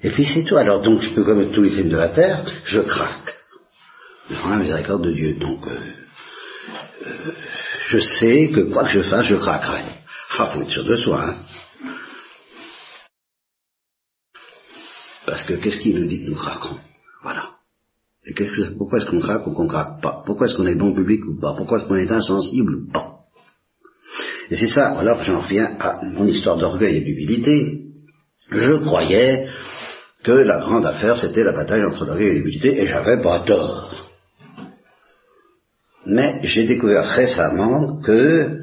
Et 0.01 0.09
puis 0.11 0.25
c'est 0.25 0.43
tout, 0.43 0.57
alors 0.57 0.81
donc 0.81 1.01
je 1.01 1.09
peux 1.09 1.23
commettre 1.23 1.51
tous 1.51 1.61
les 1.61 1.71
crimes 1.71 1.89
de 1.89 1.97
la 1.97 2.09
terre, 2.09 2.43
je 2.65 2.79
craque, 2.79 3.35
devant 4.29 4.49
la 4.49 4.57
miséricorde 4.57 5.03
de 5.03 5.11
Dieu, 5.11 5.35
donc 5.39 5.67
euh, 5.67 5.77
euh, 7.05 7.31
je 7.89 7.99
sais 7.99 8.49
que 8.53 8.61
quoi 8.61 8.85
que 8.85 8.91
je 8.91 9.01
fasse, 9.01 9.25
je 9.25 9.35
craquerai. 9.35 9.81
Ah, 10.37 10.51
faut 10.53 10.61
être 10.61 10.69
sûr 10.69 10.85
de 10.85 10.95
soi, 10.95 11.21
hein. 11.21 11.35
Parce 15.25 15.43
que 15.43 15.53
qu'est-ce 15.53 15.79
qui 15.79 15.93
nous 15.93 16.07
dit 16.07 16.23
que 16.23 16.29
nous 16.29 16.35
craquerons? 16.35 16.77
Voilà 16.77 16.88
pourquoi 18.77 18.99
est-ce 18.99 19.09
qu'on 19.09 19.19
craque 19.19 19.47
ou 19.47 19.53
qu'on 19.53 19.67
craque 19.67 20.01
pas? 20.01 20.23
Pourquoi 20.25 20.47
est-ce 20.47 20.55
qu'on 20.55 20.65
est 20.65 20.75
bon 20.75 20.93
public 20.93 21.25
ou 21.25 21.39
pas? 21.39 21.55
Pourquoi 21.55 21.79
est-ce 21.79 21.87
qu'on 21.87 21.95
est 21.95 22.11
insensible 22.11 22.75
ou 22.75 22.91
pas? 22.91 23.19
Et 24.49 24.55
c'est 24.55 24.67
ça, 24.67 24.97
alors 24.97 25.21
j'en 25.23 25.41
reviens 25.41 25.75
à 25.79 26.01
mon 26.03 26.25
histoire 26.25 26.57
d'orgueil 26.57 26.97
et 26.97 27.01
d'humilité. 27.01 27.83
Je 28.51 28.73
croyais 28.73 29.47
que 30.23 30.31
la 30.31 30.59
grande 30.59 30.85
affaire 30.85 31.15
c'était 31.15 31.43
la 31.43 31.53
bataille 31.53 31.83
entre 31.85 32.05
l'orgueil 32.05 32.29
et 32.29 32.33
l'humilité 32.33 32.81
et 32.81 32.87
j'avais 32.87 33.21
pas 33.21 33.41
tort. 33.41 34.09
Mais 36.05 36.39
j'ai 36.43 36.63
découvert 36.63 37.05
récemment 37.05 38.01
que 38.01 38.59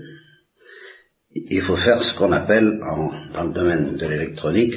il 1.37 1.61
faut 1.63 1.77
faire 1.77 2.03
ce 2.03 2.17
qu'on 2.17 2.33
appelle, 2.33 2.81
dans 3.35 3.45
le 3.45 3.53
domaine 3.53 3.97
de 3.97 4.07
l'électronique, 4.07 4.75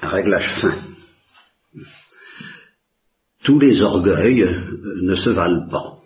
un 0.00 0.08
réglage 0.08 0.48
fin. 0.60 0.78
Tous 3.44 3.58
les 3.58 3.80
orgueils 3.82 4.44
ne 5.02 5.14
se 5.14 5.30
valent 5.30 5.68
pas. 5.70 5.98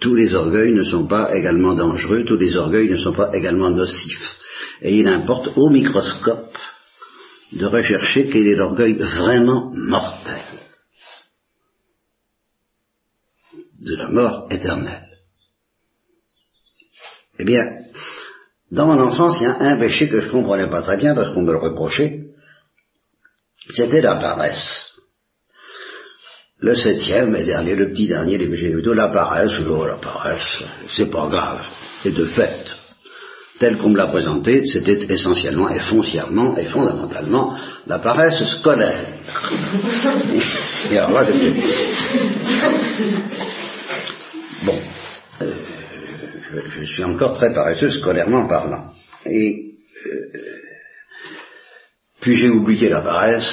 Tous 0.00 0.14
les 0.14 0.34
orgueils 0.34 0.72
ne 0.72 0.82
sont 0.82 1.06
pas 1.06 1.34
également 1.34 1.74
dangereux, 1.74 2.24
tous 2.24 2.36
les 2.36 2.56
orgueils 2.56 2.90
ne 2.90 2.96
sont 2.96 3.14
pas 3.14 3.34
également 3.34 3.70
nocifs. 3.70 4.36
Et 4.82 4.94
il 4.98 5.08
importe 5.08 5.56
au 5.56 5.70
microscope 5.70 6.56
de 7.52 7.66
rechercher 7.66 8.28
quel 8.28 8.46
est 8.46 8.56
l'orgueil 8.56 8.94
vraiment 8.94 9.72
mortel, 9.74 10.42
de 13.80 13.94
la 13.96 14.08
mort 14.08 14.46
éternelle. 14.50 15.08
Eh 17.38 17.44
bien, 17.44 17.78
dans 18.70 18.86
mon 18.86 18.98
enfance, 19.00 19.36
il 19.40 19.44
y 19.44 19.46
a 19.46 19.58
un 19.58 19.78
péché 19.78 20.08
que 20.08 20.20
je 20.20 20.26
ne 20.26 20.32
comprenais 20.32 20.68
pas 20.68 20.82
très 20.82 20.96
bien 20.96 21.14
parce 21.14 21.32
qu'on 21.32 21.42
me 21.42 21.52
le 21.52 21.58
reprochait, 21.58 22.25
c'était 23.70 24.00
la 24.00 24.16
paresse. 24.16 24.86
Le 26.58 26.74
septième 26.74 27.36
et 27.36 27.44
dernier, 27.44 27.74
le 27.74 27.90
petit 27.90 28.06
dernier 28.06 28.38
des 28.38 28.46
péchés 28.46 28.70
capitaux, 28.70 28.94
la 28.94 29.08
paresse, 29.08 29.52
oh, 29.68 29.84
la 29.84 29.96
paresse, 29.96 30.64
c'est 30.96 31.10
pas 31.10 31.26
grave. 31.26 31.60
Et 32.04 32.12
de 32.12 32.24
fait, 32.24 32.64
tel 33.58 33.76
qu'on 33.76 33.90
me 33.90 33.96
l'a 33.96 34.06
présenté, 34.06 34.64
c'était 34.64 35.12
essentiellement 35.12 35.68
et 35.68 35.80
foncièrement 35.80 36.56
et 36.56 36.64
fondamentalement 36.70 37.54
la 37.86 37.98
paresse 37.98 38.42
scolaire. 38.58 39.06
et 40.90 40.98
alors 40.98 41.10
là, 41.10 41.24
c'était... 41.24 41.62
Bon, 44.64 44.80
euh, 45.42 45.52
je, 46.80 46.84
suis 46.86 47.04
encore 47.04 47.36
très 47.36 47.52
paresseux 47.52 47.90
scolairement 47.90 48.46
parlant. 48.46 48.92
Et 49.26 49.74
euh, 50.06 50.65
puis 52.26 52.34
j'ai 52.34 52.48
oublié 52.48 52.88
la 52.88 53.02
paresse 53.02 53.48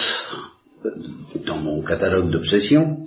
dans 1.46 1.60
mon 1.60 1.84
catalogue 1.84 2.32
d'obsessions. 2.32 3.06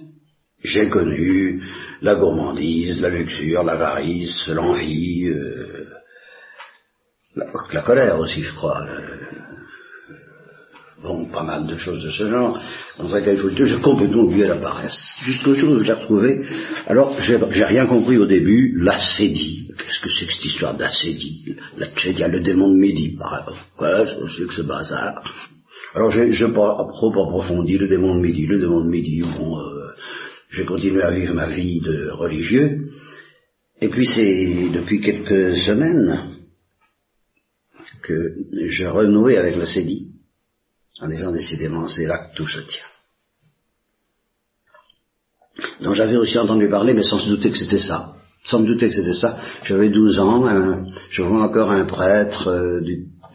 J'ai 0.63 0.89
connu 0.89 1.61
la 2.03 2.15
gourmandise, 2.15 3.01
la 3.01 3.09
luxure, 3.09 3.65
l'avarice, 3.65 4.47
l'envie, 4.47 5.27
euh, 5.27 5.89
la, 7.35 7.83
colère 7.83 8.21
aussi, 8.21 8.45
je 8.45 8.55
crois. 8.55 8.81
Euh, 8.89 9.27
bon, 11.03 11.25
pas 11.25 11.43
mal 11.43 11.67
de 11.67 11.77
choses 11.77 12.05
de 12.05 12.11
ce 12.11 12.29
genre. 12.29 12.57
Dans 12.99 13.13
un 13.13 13.21
cas, 13.21 13.33
le 13.33 13.67
j'ai 13.67 13.81
complètement 13.81 14.23
oublié 14.23 14.47
la 14.47 14.59
paresse. 14.59 15.19
Jusqu'au 15.25 15.53
jour 15.53 15.73
où 15.73 15.81
je 15.81 15.87
l'ai 15.87 15.95
retrouvé. 15.95 16.43
Alors, 16.87 17.21
j'ai 17.21 17.65
rien 17.65 17.87
compris 17.87 18.19
au 18.19 18.27
début. 18.27 18.79
L'acédie. 18.81 19.69
Qu'est-ce 19.77 20.01
que 20.01 20.11
c'est 20.11 20.27
que 20.27 20.33
cette 20.33 20.45
histoire 20.45 20.75
d'acédie 20.75 21.57
La 21.77 21.87
tchédia, 21.87 22.29
le 22.29 22.41
démon 22.41 22.71
de 22.71 22.79
midi. 22.79 23.19
Quoi, 23.77 24.07
c'est 24.37 24.47
que 24.47 24.55
ce 24.55 24.63
bazar? 24.63 25.25
Alors, 25.97 26.11
je 26.11 26.45
n'ai 26.45 26.53
pas 26.53 26.77
trop 26.93 27.09
approfondi 27.09 27.79
le 27.79 27.89
démon 27.89 28.17
de 28.17 28.21
midi. 28.21 28.47
Le 28.47 28.61
démon 28.61 28.83
de 28.83 28.91
midi, 28.91 29.23
bon, 29.23 29.59
euh, 29.59 29.95
j'ai 30.51 30.67
continué 30.67 31.03
à 31.03 31.11
vivre 31.11 31.33
ma 31.33 31.49
vie 31.49 31.81
de 31.81 32.11
religieux. 32.11 32.91
Et 33.81 33.89
puis, 33.89 34.07
c'est 34.07 34.69
depuis 34.75 35.01
quelques 35.01 35.57
semaines 35.57 36.37
que 38.03 38.37
je 38.67 38.85
renouais 38.85 39.39
avec 39.39 39.57
l'acédie 39.57 40.11
en 41.01 41.09
disant 41.09 41.33
décidément 41.33 41.89
c'est 41.89 42.07
là 42.07 42.19
que 42.19 42.37
tout 42.37 42.47
se 42.47 42.61
tient. 42.61 42.85
Donc 45.81 45.95
j'avais 45.95 46.17
aussi 46.17 46.39
entendu 46.39 46.69
parler, 46.69 46.93
mais 46.93 47.03
sans 47.03 47.19
se 47.19 47.29
douter 47.29 47.51
que 47.51 47.57
c'était 47.57 47.79
ça. 47.79 48.13
Sans 48.45 48.61
me 48.61 48.67
douter 48.67 48.91
que 48.91 48.95
c'était 48.95 49.15
ça. 49.15 49.39
J'avais 49.63 49.89
12 49.89 50.21
ans, 50.21 50.85
je 51.09 51.23
vois 51.23 51.43
encore 51.43 51.71
un 51.71 51.87
prêtre 51.87 52.49
euh, 52.49 52.81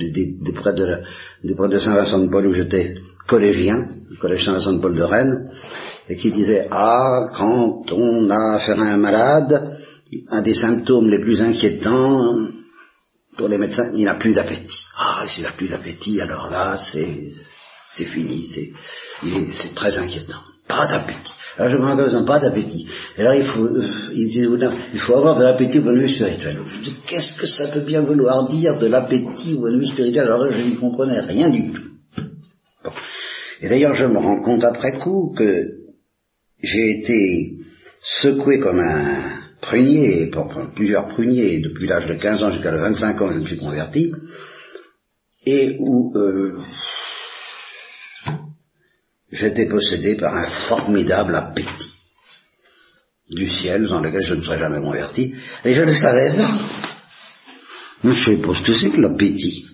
des, 0.10 0.36
de 0.42 1.80
Saint-Vincent 1.80 2.20
de 2.20 2.30
Paul 2.30 2.48
où 2.48 2.54
j'étais 2.54 2.96
collégien, 3.28 3.90
le 4.10 4.18
collège 4.18 4.46
Saint-Vincent 4.46 4.74
de 4.74 4.82
Paul 4.82 4.96
de 4.96 5.04
Rennes, 5.04 5.52
et 6.10 6.18
qui 6.18 6.32
disait 6.32 6.68
Ah, 6.72 7.30
quand 7.36 7.92
on 7.92 8.30
a 8.30 8.56
affaire 8.56 8.80
à 8.80 8.86
un 8.86 8.98
malade, 8.98 9.78
un 10.30 10.42
des 10.42 10.54
symptômes 10.54 11.08
les 11.08 11.20
plus 11.20 11.42
inquiétants 11.42 12.36
pour 13.38 13.48
les 13.48 13.58
médecins, 13.58 13.92
il 13.96 14.06
n'a 14.06 14.16
plus 14.16 14.34
d'appétit. 14.34 14.86
Ah, 14.98 15.24
s'il 15.28 15.44
n'a 15.44 15.52
plus 15.52 15.70
d'appétit, 15.70 16.20
alors 16.20 16.50
là, 16.50 16.78
c'est 16.92 17.32
c'est 17.94 18.06
fini, 18.06 18.48
c'est, 18.48 18.72
c'est 19.52 19.76
très 19.76 19.98
inquiétant. 19.98 20.40
Pas 20.68 20.88
d'appétit. 20.88 21.34
Alors 21.58 21.72
je 21.72 21.78
me 21.78 21.84
rappelle, 21.84 22.26
pas 22.26 22.40
d'appétit. 22.40 22.88
Et 23.18 23.24
là, 23.24 23.36
il 23.36 23.44
faut, 23.44 23.66
euh, 23.66 23.84
il, 24.14 24.30
dit, 24.30 24.48
il 24.94 25.00
faut 25.00 25.16
avoir 25.16 25.38
de 25.38 25.44
l'appétit 25.44 25.80
au 25.80 25.82
point 25.84 25.98
de 25.98 26.06
spirituel. 26.08 26.60
Je 26.68 26.82
dis, 26.82 26.96
qu'est-ce 27.06 27.40
que 27.40 27.46
ça 27.46 27.68
peut 27.74 27.82
bien 27.82 28.02
vouloir 28.02 28.48
dire 28.48 28.80
de 28.80 28.88
l'appétit 28.88 29.56
au 29.56 29.62
point 29.62 29.78
de 29.78 29.86
spirituel 29.86 30.26
Alors 30.26 30.46
là, 30.46 30.50
je 30.50 30.62
n'y 30.62 30.76
comprenais 30.78 31.20
rien 31.20 31.50
du 31.50 31.72
tout. 31.72 31.82
Et 33.62 33.70
d'ailleurs, 33.70 33.94
je 33.94 34.06
me 34.06 34.18
rends 34.18 34.42
compte 34.42 34.64
après 34.64 34.98
coup 35.00 35.34
que 35.38 35.68
j'ai 36.64 37.00
été 37.00 37.54
secoué 38.02 38.60
comme 38.60 38.80
un 38.80 39.42
prunier, 39.62 40.32
plusieurs 40.76 41.08
pruniers, 41.10 41.60
depuis 41.60 41.88
l'âge 41.88 42.08
de 42.08 42.16
15 42.16 42.44
ans 42.44 42.52
jusqu'à 42.52 42.76
25 42.76 43.22
ans, 43.22 43.32
je 43.32 43.40
me 43.40 43.46
suis 43.46 43.60
converti, 43.60 44.12
et 45.46 45.78
où 45.80 46.12
euh, 46.16 46.58
j'étais 49.32 49.68
possédé 49.68 50.16
par 50.16 50.36
un 50.36 50.50
formidable 50.68 51.36
appétit 51.36 51.96
du 53.30 53.50
ciel 53.50 53.88
dans 53.88 54.02
lequel 54.02 54.22
je 54.22 54.34
ne 54.34 54.44
serais 54.44 54.60
jamais 54.60 54.82
converti, 54.82 55.34
et 55.64 55.74
je 55.74 55.82
ne 55.84 55.94
savais 55.94 56.36
pas. 56.36 56.52
Je 58.04 58.12
sais 58.12 58.36
ce 58.36 58.64
que 58.64 58.74
c'est 58.74 58.90
que 58.90 59.00
l'appétit. 59.00 59.71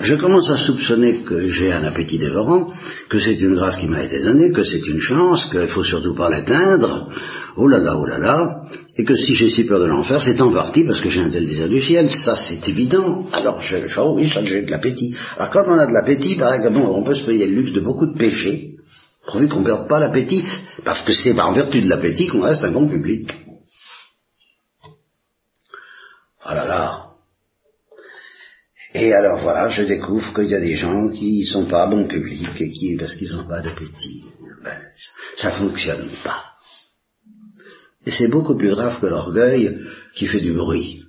Je 0.00 0.14
commence 0.14 0.48
à 0.48 0.56
soupçonner 0.56 1.24
que 1.24 1.48
j'ai 1.48 1.72
un 1.72 1.82
appétit 1.82 2.16
dévorant, 2.16 2.72
que 3.08 3.18
c'est 3.18 3.34
une 3.34 3.56
grâce 3.56 3.78
qui 3.78 3.88
m'a 3.88 4.04
été 4.04 4.22
donnée, 4.22 4.52
que 4.52 4.62
c'est 4.62 4.86
une 4.86 5.00
chance, 5.00 5.46
qu'il 5.46 5.58
ne 5.58 5.66
faut 5.66 5.82
surtout 5.82 6.14
pas 6.14 6.30
l'atteindre, 6.30 7.10
oh 7.56 7.66
là 7.66 7.78
là, 7.78 7.98
oh 7.98 8.06
là 8.06 8.18
là, 8.18 8.62
et 8.96 9.04
que 9.04 9.16
si 9.16 9.34
j'ai 9.34 9.48
si 9.48 9.64
peur 9.64 9.80
de 9.80 9.86
l'enfer, 9.86 10.22
c'est 10.22 10.40
en 10.40 10.52
partie 10.52 10.84
parce 10.84 11.00
que 11.00 11.08
j'ai 11.08 11.22
un 11.22 11.30
tel 11.30 11.46
désir 11.46 11.68
du 11.68 11.82
ciel, 11.82 12.08
ça 12.10 12.36
c'est 12.36 12.68
évident. 12.68 13.26
Alors, 13.32 13.60
je, 13.60 13.76
oh 13.98 14.14
oui, 14.16 14.30
ça 14.30 14.44
j'ai 14.44 14.62
de 14.62 14.70
l'appétit. 14.70 15.16
Alors 15.36 15.50
quand 15.50 15.64
on 15.66 15.76
a 15.76 15.86
de 15.86 15.92
l'appétit, 15.92 16.36
par 16.36 16.54
exemple, 16.54 16.78
on 16.78 17.02
peut 17.02 17.16
se 17.16 17.24
payer 17.24 17.46
le 17.46 17.54
luxe 17.56 17.72
de 17.72 17.80
beaucoup 17.80 18.06
de 18.06 18.16
péchés, 18.16 18.76
pourvu 19.26 19.48
qu'on 19.48 19.60
ne 19.60 19.66
perde 19.66 19.88
pas 19.88 19.98
l'appétit, 19.98 20.44
parce 20.84 21.02
que 21.02 21.12
c'est 21.12 21.34
par 21.34 21.52
vertu 21.54 21.80
de 21.80 21.88
l'appétit 21.88 22.28
qu'on 22.28 22.42
reste 22.42 22.64
un 22.64 22.70
bon 22.70 22.88
public. 22.88 23.32
Oh 26.44 26.54
là 26.54 26.66
là, 26.66 27.11
et 28.94 29.12
alors 29.12 29.40
voilà, 29.40 29.68
je 29.70 29.82
découvre 29.82 30.34
qu'il 30.34 30.48
y 30.48 30.54
a 30.54 30.60
des 30.60 30.76
gens 30.76 31.08
qui 31.10 31.44
sont 31.44 31.64
pas 31.64 31.86
bons 31.86 32.08
publics 32.08 32.60
et 32.60 32.70
qui, 32.70 32.96
parce 32.96 33.16
qu'ils 33.16 33.32
n'ont 33.34 33.48
pas 33.48 33.62
d'appétit, 33.62 34.24
ben, 34.62 34.78
ça 35.36 35.52
fonctionne 35.52 36.10
pas. 36.22 36.44
Et 38.04 38.10
c'est 38.10 38.28
beaucoup 38.28 38.56
plus 38.56 38.70
grave 38.70 39.00
que 39.00 39.06
l'orgueil 39.06 39.78
qui 40.14 40.26
fait 40.26 40.40
du 40.40 40.52
bruit. 40.52 41.02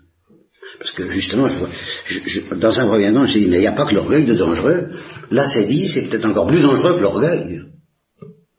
Parce 0.79 0.91
que 0.91 1.09
justement, 1.09 1.47
je, 1.47 2.55
dans 2.55 2.79
un 2.79 2.87
premier 2.87 3.13
temps, 3.13 3.25
je 3.25 3.37
me 3.37 3.43
dit, 3.43 3.47
mais 3.49 3.57
il 3.57 3.61
n'y 3.61 3.67
a 3.67 3.73
pas 3.73 3.85
que 3.85 3.95
l'orgueil 3.95 4.25
de 4.25 4.33
dangereux. 4.33 4.91
Là, 5.29 5.47
c'est 5.47 5.65
dit, 5.65 5.87
c'est 5.87 6.07
peut-être 6.07 6.25
encore 6.25 6.47
plus 6.47 6.61
dangereux 6.61 6.95
que 6.95 7.01
l'orgueil. 7.01 7.63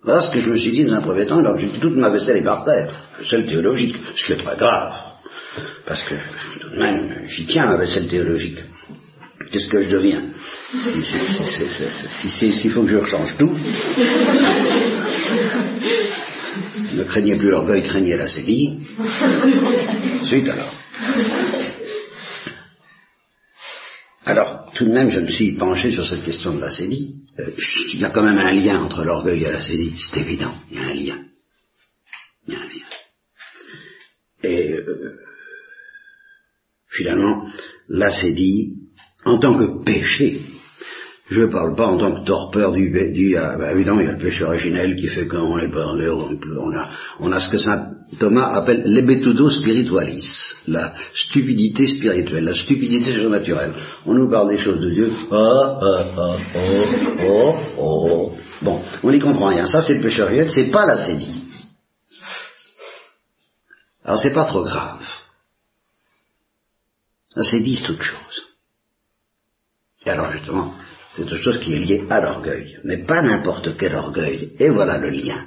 Voilà 0.03 0.21
ce 0.21 0.31
que 0.31 0.39
je 0.39 0.51
me 0.51 0.59
suis 0.59 0.71
dit 0.71 0.85
dans 0.85 0.95
un 0.95 1.01
premier 1.01 1.25
temps, 1.25 1.39
alors 1.39 1.59
j'ai 1.59 1.69
toute 1.81 1.97
ma 1.97 2.11
vaisselle 2.11 2.37
est 2.37 2.43
par 2.43 2.65
terre, 2.65 2.93
vaisselle 3.19 3.47
théologique, 3.47 3.97
ce 4.15 4.27
qui 4.27 4.33
est 4.33 4.37
très 4.37 4.57
grave. 4.57 4.93
Parce 5.87 6.03
que, 6.03 6.15
tout 6.61 6.71
de 6.71 6.77
même, 6.77 7.25
j'y 7.25 7.47
tiens 7.47 7.67
ma 7.67 7.77
vaisselle 7.77 8.07
théologique. 8.07 8.59
Qu'est-ce 9.51 9.69
que 9.69 9.83
je 9.83 9.89
deviens 9.89 10.25
S'il 12.29 12.71
faut 12.71 12.83
que 12.83 12.89
je 12.89 12.97
rechange 12.97 13.37
tout, 13.37 13.57
ne 16.95 17.05
craignez 17.05 17.37
plus 17.37 17.51
l'orgueil, 17.51 17.83
craignez 17.83 18.17
la 18.17 18.29
sédille. 18.29 18.81
Suite 20.25 20.49
alors. 20.49 20.75
Alors, 24.27 24.73
tout 24.75 24.87
de 24.87 24.93
même, 24.93 25.11
je 25.11 25.21
me 25.21 25.29
suis 25.29 25.53
penché 25.53 25.91
sur 25.91 26.05
cette 26.05 26.25
question 26.25 26.55
de 26.55 26.61
la 26.61 26.71
sédille. 26.71 27.17
Euh, 27.39 27.51
il 27.93 28.01
y 28.01 28.05
a 28.05 28.11
quand 28.11 28.23
même 28.23 28.39
un 28.39 28.53
lien 28.53 28.81
entre 28.83 29.05
l'orgueil 29.05 29.43
et 29.45 29.51
la 29.51 29.61
sédille, 29.61 29.95
c'est 29.97 30.21
évident, 30.21 30.55
il 30.71 30.77
y 30.77 30.81
a 30.81 30.87
un 30.87 30.95
lien. 30.95 31.25
Il 32.47 32.55
y 32.55 32.57
a 32.57 32.61
un 32.61 32.65
lien. 32.65 32.85
Et 34.45 34.73
euh, 34.73 35.19
finalement, 36.89 37.49
la 37.89 38.11
sédille, 38.11 38.74
en 39.25 39.39
tant 39.39 39.55
que 39.55 39.83
péché, 39.85 40.41
je 41.31 41.43
ne 41.43 41.47
parle 41.47 41.75
pas 41.75 41.87
en 41.87 41.97
tant 41.97 42.13
que 42.13 42.27
torpeur 42.27 42.73
du, 42.73 42.91
du 43.13 43.37
ah, 43.37 43.57
bah, 43.59 43.73
évidemment 43.73 44.01
il 44.01 44.07
y 44.07 44.11
a 44.11 44.13
le 44.13 44.19
péché 44.19 44.45
originel 44.45 44.95
qui 44.95 45.09
fait 45.09 45.27
qu'on 45.27 45.59
est 45.59 45.73
parlé, 45.73 46.09
on, 46.09 46.73
a, 46.73 46.91
on 47.21 47.33
a 47.33 47.41
ce 47.41 47.49
que 47.49 47.57
saint 47.57 47.93
Thomas 48.19 48.55
appelle 48.55 48.83
l'ebetudo 48.85 49.49
spiritualis, 49.51 50.55
la 50.69 50.95
stupidité 51.15 51.87
spirituelle, 51.87 52.45
la 52.45 52.55
stupidité 52.55 53.13
surnaturelle. 53.13 53.73
On 54.07 54.15
nous 54.15 54.31
parle 54.31 54.51
des 54.51 54.59
choses 54.59 54.81
de 54.81 54.91
Dieu, 54.91 55.13
oh, 55.31 55.79
oh, 55.81 56.03
oh, 56.17 56.37
oh, 56.55 56.85
oh, 57.27 57.55
oh. 57.79 58.33
Bon, 58.63 58.83
on 59.03 59.11
n'y 59.11 59.19
comprend 59.19 59.49
rien. 59.49 59.67
Ça 59.67 59.83
c'est 59.83 59.95
le 59.95 60.03
péché 60.03 60.23
originel, 60.23 60.51
c'est 60.51 60.71
pas 60.71 60.87
la 60.87 61.07
sédie. 61.07 61.35
Alors 64.05 64.21
c'est 64.21 64.35
pas 64.35 64.45
trop 64.45 64.63
grave. 64.63 65.03
c'est 67.43 67.61
dit 67.61 67.83
toute 67.83 68.03
chose. 68.03 68.54
Et 70.07 70.11
alors 70.11 70.33
justement, 70.33 70.75
c'est 71.15 71.23
autre 71.23 71.37
chose 71.37 71.59
qui 71.59 71.75
est 71.75 71.79
liée 71.79 72.05
à 72.11 72.21
l'orgueil, 72.21 72.79
mais 72.85 72.99
pas 73.05 73.23
n'importe 73.23 73.77
quel 73.77 73.95
orgueil. 73.95 74.53
Et 74.59 74.69
voilà 74.69 74.99
le 74.99 75.11
lien. 75.11 75.47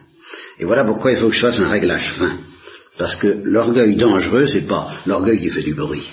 Et 0.59 0.65
voilà 0.65 0.83
pourquoi 0.83 1.11
il 1.11 1.17
faut 1.17 1.29
que 1.29 1.35
je 1.35 1.41
fasse 1.41 1.59
un 1.59 1.69
réglage 1.69 2.13
fin. 2.17 2.37
Parce 2.97 3.15
que 3.15 3.27
l'orgueil 3.43 3.95
dangereux, 3.95 4.47
c'est 4.47 4.67
pas 4.67 4.87
l'orgueil 5.05 5.39
qui 5.39 5.49
fait 5.49 5.61
du 5.61 5.75
bruit. 5.75 6.09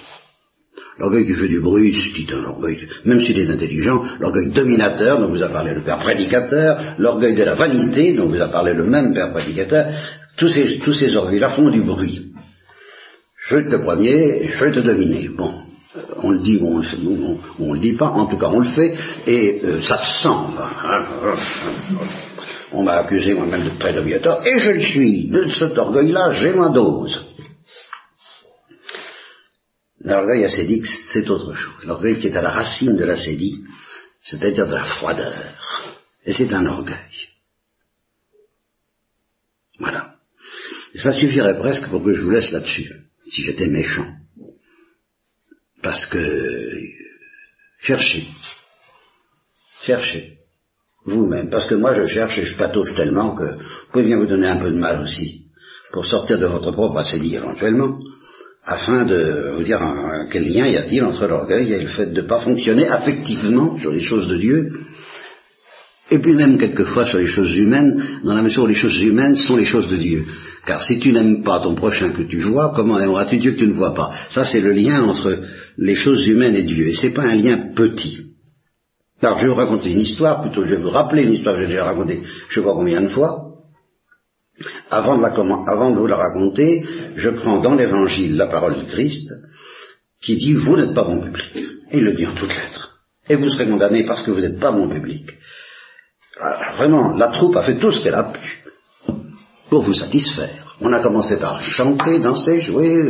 L'orgueil 0.99 1.27
qui 1.27 1.35
fait 1.35 1.49
du 1.49 1.61
bruit, 1.61 1.97
c'est 2.15 2.35
un 2.35 2.45
orgueil, 2.45 2.89
même 3.05 3.21
s'il 3.21 3.39
est 3.39 3.51
intelligent, 3.51 4.05
l'orgueil 4.21 4.51
dominateur 4.51 5.19
dont 5.19 5.29
vous 5.29 5.43
a 5.43 5.49
parlé 5.49 5.75
le 5.75 5.83
père 5.83 5.99
prédicateur, 5.99 6.95
l'orgueil 6.99 7.35
de 7.35 7.43
la 7.43 7.55
vanité 7.55 8.13
dont 8.13 8.29
vous 8.29 8.41
a 8.41 8.49
parlé 8.49 8.75
le 8.75 8.87
même 8.87 9.13
père 9.13 9.33
prédicateur, 9.33 9.87
tous 10.37 10.49
ces, 10.49 10.79
tous 10.79 10.93
ces 10.93 11.17
orgueils-là 11.17 11.51
font 11.51 11.71
du 11.71 11.81
bruit. 11.81 12.33
Je 13.49 13.57
te 13.57 13.83
premier, 13.83 14.49
je 14.53 14.65
te 14.67 14.81
dominer. 14.81 15.29
Bon, 15.29 15.64
on 16.17 16.31
le 16.33 16.39
dit 16.39 16.57
ou 16.57 16.67
on, 16.67 17.69
ne 17.69 17.75
le 17.75 17.81
dit 17.81 17.93
pas, 17.93 18.09
en 18.09 18.27
tout 18.27 18.37
cas 18.37 18.49
on 18.49 18.61
le 18.61 18.69
fait, 18.69 18.97
et 19.27 19.61
euh, 19.65 19.83
ça 19.83 19.99
se 20.03 20.23
sent. 20.23 20.29
On 22.73 22.83
m'a 22.83 22.95
accusé 22.95 23.35
moi-même 23.35 23.65
de 23.65 23.79
prédominateur, 23.79 24.45
et 24.47 24.59
je 24.59 24.71
le 24.71 24.81
suis. 24.81 25.29
De 25.29 25.49
cet 25.51 25.79
orgueil-là, 25.79 26.33
j'ai 26.33 26.53
ma 26.53 26.71
dose. 26.71 27.25
L'orgueil 30.01 30.45
acédique, 30.45 30.87
c'est 30.87 31.31
autre 31.31 31.55
chose. 31.55 31.85
L'orgueil 31.85 32.19
qui 32.19 32.27
est 32.27 32.37
à 32.37 32.43
la 32.43 32.51
racine 32.51 32.97
de 32.97 33.05
l'acédie, 33.05 33.65
c'est-à-dire 34.23 34.67
de 34.67 34.75
la 34.75 34.85
froideur. 34.85 35.33
Et 36.27 36.33
c'est 36.33 36.53
un 36.53 36.67
orgueil. 36.67 36.97
Voilà. 39.79 40.17
Ça 40.95 41.13
suffirait 41.13 41.59
presque 41.59 41.89
pour 41.89 42.05
que 42.05 42.13
je 42.13 42.23
vous 42.23 42.31
laisse 42.31 42.53
là-dessus, 42.53 42.91
si 43.29 43.43
j'étais 43.43 43.67
méchant. 43.67 44.07
Parce 45.85 46.07
que 46.07 46.19
cherchez. 47.79 48.25
Cherchez. 49.83 50.39
Vous-même. 51.05 51.51
Parce 51.51 51.67
que 51.67 51.75
moi 51.75 51.93
je 51.93 52.07
cherche 52.07 52.39
et 52.39 52.47
je 52.47 52.57
patauge 52.57 52.95
tellement 52.97 53.35
que 53.37 53.45
vous 53.45 53.91
pouvez 53.93 54.05
bien 54.05 54.17
vous 54.17 54.27
donner 54.27 54.49
un 54.49 54.57
peu 54.57 54.71
de 54.71 54.79
mal 54.79 55.03
aussi. 55.03 55.43
Pour 55.93 56.07
sortir 56.07 56.39
de 56.39 56.47
votre 56.47 56.73
propre 56.73 56.97
assédie 56.97 57.37
éventuellement. 57.37 57.99
Afin 58.65 59.05
de 59.05 59.57
vous 59.57 59.63
dire 59.63 59.79
quel 60.33 60.51
lien 60.51 60.67
y 60.67 60.77
a-t-il 60.79 61.05
entre 61.05 61.27
l'orgueil 61.27 61.71
et 61.75 61.83
le 61.83 61.89
fait 61.89 62.07
de 62.07 62.23
ne 62.23 62.27
pas 62.27 62.41
fonctionner 62.41 62.89
affectivement 62.89 63.79
sur 63.79 63.93
les 63.93 64.01
choses 64.01 64.27
de 64.27 64.37
Dieu 64.37 64.71
et 66.11 66.19
puis 66.19 66.35
même 66.35 66.59
quelquefois 66.59 67.07
sur 67.07 67.19
les 67.19 67.27
choses 67.27 67.57
humaines, 67.57 68.21
dans 68.25 68.35
la 68.35 68.43
mesure 68.43 68.65
où 68.65 68.67
les 68.67 68.75
choses 68.75 69.03
humaines 69.03 69.37
sont 69.37 69.57
les 69.57 69.65
choses 69.65 69.89
de 69.89 69.97
Dieu. 69.97 70.27
Car 70.67 70.83
si 70.83 70.99
tu 70.99 71.13
n'aimes 71.13 71.43
pas 71.43 71.61
ton 71.61 71.75
prochain 71.75 72.11
que 72.11 72.23
tu 72.23 72.41
vois, 72.41 72.73
comment 72.77 73.01
aimeras-tu 73.01 73.39
Dieu 73.39 73.53
que 73.53 73.59
tu 73.59 73.67
ne 73.67 73.75
vois 73.75 73.95
pas? 73.95 74.13
Ça 74.29 74.45
c'est 74.45 74.61
le 74.61 74.73
lien 74.73 75.03
entre 75.03 75.41
les 75.77 75.95
choses 75.95 76.27
humaines 76.27 76.57
et 76.57 76.63
Dieu. 76.63 76.89
Et 76.89 76.93
c'est 76.93 77.11
pas 77.11 77.25
un 77.25 77.35
lien 77.35 77.73
petit. 77.75 78.21
Alors 79.21 79.39
je 79.39 79.45
vais 79.45 79.51
vous 79.51 79.59
raconter 79.59 79.91
une 79.91 80.01
histoire, 80.01 80.43
plutôt 80.43 80.65
je 80.65 80.75
vais 80.75 80.81
vous 80.81 80.91
rappeler 80.91 81.25
une 81.25 81.33
histoire 81.33 81.55
que 81.55 81.63
j'ai 81.63 81.69
déjà 81.69 81.85
racontée 81.85 82.23
je 82.23 82.61
ne 82.61 82.63
sais 82.63 82.69
pas 82.69 82.75
combien 82.75 83.01
de 83.01 83.09
fois. 83.09 83.41
Avant 84.91 85.17
de, 85.17 85.99
vous 85.99 86.07
la 86.07 86.17
raconter, 86.17 86.85
je 87.17 87.31
prends 87.31 87.61
dans 87.61 87.75
l'évangile 87.75 88.37
la 88.37 88.47
parole 88.47 88.79
du 88.79 88.87
Christ 88.87 89.29
qui 90.21 90.37
dit 90.37 90.55
vous 90.55 90.77
n'êtes 90.77 90.95
pas 90.95 91.05
mon 91.05 91.21
public. 91.21 91.57
Et 91.91 91.99
il 91.99 92.05
le 92.05 92.13
dit 92.13 92.27
en 92.27 92.35
toutes 92.35 92.55
lettres. 92.55 92.99
Et 93.29 93.37
vous 93.37 93.49
serez 93.51 93.69
condamné 93.69 94.05
parce 94.05 94.23
que 94.23 94.31
vous 94.31 94.41
n'êtes 94.41 94.61
pas 94.61 94.71
mon 94.71 94.89
public. 94.89 95.31
Alors, 96.41 96.77
vraiment, 96.77 97.13
la 97.17 97.29
troupe 97.29 97.57
a 97.57 97.63
fait 97.63 97.79
tout 97.79 97.91
ce 97.91 98.03
qu'elle 98.03 98.15
a 98.15 98.25
pu 98.25 98.65
pour 99.71 99.83
vous 99.83 99.93
satisfaire. 99.93 100.64
On 100.81 100.93
a 100.93 101.01
commencé 101.01 101.39
par 101.39 101.63
chanter, 101.63 102.19
danser, 102.19 102.61
jouer, 102.61 103.01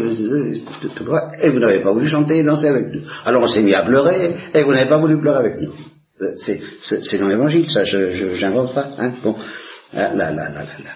et 1.41 1.51
vous 1.51 1.59
n'avez 1.59 1.81
pas 1.81 1.93
voulu 1.93 2.07
chanter 2.07 2.43
danser 2.43 2.69
avec 2.69 2.89
nous. 2.93 3.03
Alors 3.25 3.43
on 3.43 3.47
s'est 3.47 3.63
mis 3.63 3.75
à 3.75 3.83
pleurer, 3.83 4.35
et 4.53 4.63
vous 4.63 4.73
n'avez 4.73 4.89
pas 4.89 4.99
voulu 4.99 5.19
pleurer 5.19 5.39
avec 5.39 5.61
nous. 5.61 5.73
Euh, 6.23 6.35
c'est 6.39 7.19
dans 7.19 7.29
l'évangile, 7.29 7.69
ça, 7.71 7.85
je 7.85 8.45
n'invente 8.45 8.75
pas. 8.75 8.89
Hein 8.99 9.13
bon. 9.23 9.37
La, 9.93 10.13
la, 10.13 10.33
la, 10.33 10.51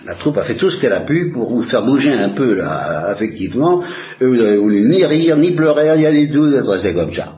la, 0.05 0.14
troupe 0.16 0.38
a 0.38 0.42
fait 0.42 0.57
tout 0.57 0.71
ce 0.71 0.81
qu'elle 0.81 0.92
a 0.92 1.03
pu 1.03 1.31
pour 1.33 1.49
vous 1.49 1.62
faire 1.62 1.85
bouger 1.85 2.12
un 2.12 2.31
peu 2.31 2.55
là, 2.55 3.11
affectivement, 3.11 3.81
et 4.21 4.25
vous 4.27 4.35
n'avez 4.35 4.57
voulu 4.57 4.88
ni 4.88 5.05
rire, 5.05 5.37
ni 5.37 5.53
pleurer, 5.53 5.92
rien 5.92 6.11
du 6.11 6.33
tout, 6.33 6.51
c'est 6.83 6.95
comme 6.95 7.14
ça. 7.14 7.35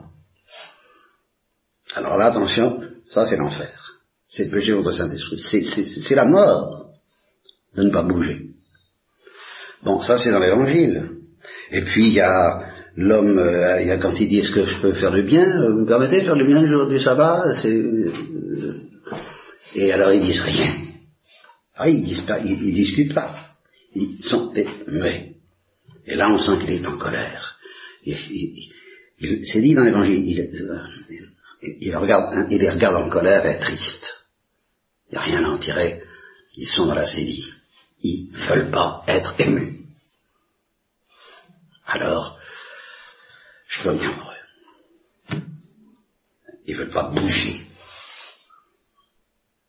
Alors 1.93 2.17
là, 2.17 2.25
attention, 2.25 2.79
ça 3.11 3.27
c'est 3.27 3.37
l'enfer 3.37 3.91
c'est 4.31 4.45
le 4.45 4.51
péché 4.51 4.73
contre 4.73 4.93
Saint-Esprit. 4.93 5.39
C'est 6.07 6.15
la 6.15 6.25
mort 6.25 6.85
de 7.75 7.83
ne 7.83 7.89
pas 7.89 8.03
bouger. 8.03 8.50
Bon, 9.83 10.01
ça 10.01 10.17
c'est 10.17 10.31
dans 10.31 10.39
l'évangile. 10.39 11.09
Et 11.71 11.81
puis 11.81 12.07
il 12.07 12.13
y 12.13 12.19
a 12.19 12.71
l'homme, 12.95 13.39
euh, 13.39 13.81
il 13.81 13.87
y 13.87 13.91
a 13.91 13.97
quand 13.97 14.13
il 14.19 14.27
dit 14.27 14.39
est-ce 14.39 14.51
que 14.51 14.65
je 14.65 14.79
peux 14.79 14.93
faire 14.93 15.11
du 15.11 15.23
bien, 15.23 15.47
euh, 15.47 15.73
vous 15.73 15.81
me 15.81 15.87
permettez 15.87 16.21
de 16.21 16.25
faire 16.25 16.35
du 16.35 16.45
bien 16.45 16.61
le 16.61 16.67
jour 16.67 16.87
du 16.87 16.99
sabbat 16.99 17.45
euh, 17.65 18.11
Et 19.75 19.91
alors 19.91 20.11
ils 20.11 20.21
disent 20.21 20.41
rien. 20.41 20.73
Ah, 21.75 21.89
ils 21.89 22.03
disent 22.03 22.25
pas, 22.25 22.39
ils, 22.39 22.73
discutent 22.73 23.13
pas. 23.13 23.35
Ils 23.95 24.21
sont 24.23 24.53
mais. 24.87 25.35
Et 26.05 26.15
là 26.15 26.29
on 26.31 26.39
sent 26.39 26.59
qu'il 26.59 26.71
est 26.71 26.87
en 26.87 26.97
colère. 26.97 27.57
c'est 28.05 29.61
dit 29.61 29.73
dans 29.73 29.83
l'évangile, 29.83 30.23
il, 31.79 31.95
regarde, 31.95 32.51
il 32.51 32.59
les 32.59 32.69
regarde 32.69 33.03
en 33.03 33.09
colère 33.09 33.45
et 33.45 33.59
triste. 33.59 34.25
Il 35.09 35.13
n'y 35.13 35.17
a 35.17 35.21
rien 35.21 35.43
à 35.43 35.49
en 35.49 35.57
tirer. 35.57 36.01
Ils 36.55 36.67
sont 36.67 36.85
dans 36.85 36.95
la 36.95 37.05
série. 37.05 37.45
Ils 38.01 38.31
ne 38.31 38.37
veulent 38.37 38.71
pas 38.71 39.03
être 39.07 39.39
émus. 39.39 39.85
Alors, 41.85 42.39
je 43.67 43.83
veux 43.83 43.97
bien 43.97 44.13
pour 44.13 44.31
eux. 44.31 45.41
Ils 46.65 46.75
ne 46.75 46.79
veulent 46.79 46.91
pas 46.91 47.09
bouger. 47.09 47.65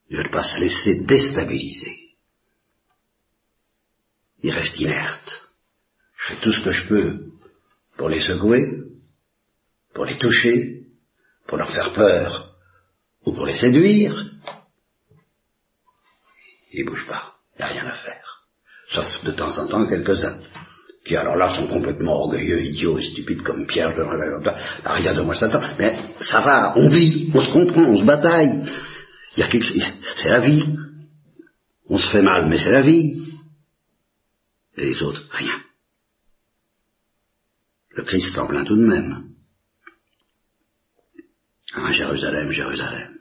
Ils 0.09 0.17
ne 0.17 0.23
veulent 0.23 0.31
pas 0.31 0.43
se 0.43 0.59
laisser 0.61 1.01
déstabiliser. 1.05 2.11
Ils 4.43 4.51
restent 4.51 4.81
inertes. 4.81 5.49
Je 6.17 6.35
fais 6.35 6.41
tout 6.41 6.53
ce 6.53 6.63
que 6.63 6.71
je 6.71 6.87
peux 6.89 7.33
pour 7.97 8.09
les 8.09 8.21
secouer, 8.21 8.83
pour 9.95 10.05
les 10.05 10.17
toucher, 10.19 10.87
pour 11.47 11.59
leur 11.59 11.71
faire 11.71 11.93
peur 11.93 12.57
ou 13.25 13.33
pour 13.33 13.47
les 13.47 13.57
séduire, 13.57 14.33
ils 16.73 16.85
bougent 16.85 17.07
pas. 17.07 17.37
Il 17.55 17.59
n'y 17.59 17.65
a 17.65 17.69
rien 17.69 17.87
à 17.87 17.93
faire. 17.93 18.43
Sauf 18.91 19.25
de 19.25 19.31
temps 19.33 19.57
en 19.59 19.67
temps 19.69 19.87
quelques-uns 19.87 20.39
qui 21.05 21.17
alors 21.17 21.37
là 21.37 21.51
sont 21.51 21.67
complètement 21.67 22.13
orgueilleux, 22.13 22.63
idiots 22.65 22.99
et 22.99 23.03
stupides 23.03 23.43
comme 23.43 23.67
Pierre, 23.67 23.97
ne 23.97 24.05
rien 24.85 25.15
de 25.15 25.23
moi 25.23 25.35
Satan. 25.35 25.61
Mais 25.79 26.15
ça 26.21 26.41
va, 26.41 26.75
on 26.77 26.89
vit, 26.89 27.31
on 27.35 27.41
se 27.41 27.51
comprend, 27.51 27.83
on 27.83 27.97
se 27.97 28.05
bataille. 28.05 28.65
Il 29.37 29.41
y 29.41 29.43
a 29.43 29.49
quelque 29.49 29.73
c'est 30.17 30.29
la 30.29 30.41
vie. 30.41 30.77
On 31.89 31.99
se 31.99 32.11
fait 32.11 32.23
mal, 32.23 32.49
mais 32.49 32.59
c'est 32.59 32.73
la 32.73 32.83
vie. 32.83 33.21
Et 34.77 34.91
les 34.91 35.03
autres, 35.03 35.27
rien. 35.33 35.61
Le 37.97 38.05
Christ 38.05 38.39
en 38.39 38.47
plein 38.47 38.65
tout 38.65 38.77
de 38.77 38.87
même. 38.87 39.35
Ah, 41.75 41.91
Jérusalem, 41.91 42.51
Jérusalem. 42.51 43.19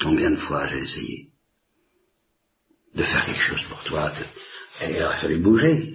Combien 0.00 0.30
de 0.30 0.36
fois 0.36 0.66
j'ai 0.66 0.78
essayé 0.78 1.30
de 2.96 3.02
faire 3.02 3.24
quelque 3.26 3.40
chose 3.40 3.62
pour 3.68 3.82
toi. 3.84 4.12
il 4.82 5.02
aurait 5.02 5.18
fallu 5.18 5.36
bouger. 5.38 5.92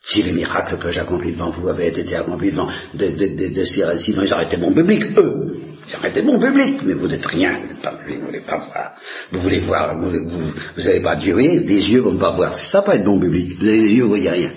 Si 0.00 0.22
les 0.22 0.32
miracles 0.32 0.78
que 0.78 0.92
j'accomplis 0.92 1.32
devant 1.32 1.50
vous 1.50 1.68
avaient 1.68 1.88
été 1.88 2.14
accomplis 2.14 2.52
devant 2.52 2.70
de, 2.94 3.08
de, 3.08 3.64
sinon 3.96 4.22
ils 4.22 4.32
auraient 4.32 4.44
été 4.44 4.56
bon 4.56 4.72
public, 4.72 5.02
eux. 5.18 5.56
Ils 5.88 5.96
auraient 5.96 6.10
été 6.10 6.22
bon 6.22 6.38
public, 6.38 6.80
mais 6.84 6.94
vous 6.94 7.08
n'êtes 7.08 7.26
rien, 7.26 7.60
vous 7.60 7.68
n'êtes 7.68 7.82
pas 7.82 7.94
public, 7.94 8.20
vous 8.20 8.26
voulez 8.26 8.40
pas 8.40 8.56
voir. 8.56 8.92
Vous 9.32 9.40
voulez 9.40 9.60
voir, 9.60 9.98
vous 9.98 10.82
n'avez 10.82 11.02
pas 11.02 11.16
Dieu, 11.16 11.36
des 11.36 11.90
yeux 11.90 12.02
pour 12.02 12.12
ne 12.12 12.20
pas 12.20 12.36
voir. 12.36 12.54
C'est 12.54 12.70
ça 12.70 12.82
pas 12.82 12.96
être 12.96 13.04
bon 13.04 13.18
public. 13.18 13.58
Vous 13.58 13.66
avez 13.66 13.80
des 13.80 13.94
yeux, 13.94 14.02
vous 14.02 14.10
voyez 14.10 14.30
rien. 14.30 14.52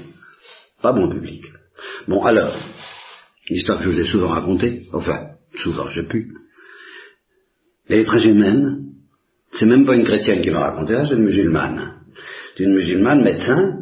Pas 0.81 0.91
bon 0.91 1.09
public. 1.09 1.45
Bon, 2.07 2.23
alors, 2.23 2.55
l'histoire 3.49 3.79
que 3.79 3.85
je 3.85 3.89
vous 3.89 3.99
ai 3.99 4.05
souvent 4.05 4.27
racontée, 4.27 4.87
enfin, 4.93 5.29
souvent, 5.55 5.89
j'ai 5.89 6.03
pu, 6.03 6.31
elle 7.89 7.99
est 7.99 8.05
très 8.05 8.23
humaine, 8.25 8.89
c'est 9.51 9.65
même 9.65 9.85
pas 9.85 9.95
une 9.95 10.03
chrétienne 10.03 10.41
qui 10.41 10.51
m'a 10.51 10.71
raconté 10.71 10.95
ça, 10.95 11.05
c'est 11.05 11.15
une 11.15 11.23
musulmane. 11.23 11.93
C'est 12.55 12.63
une 12.63 12.75
musulmane 12.75 13.23
médecin, 13.23 13.79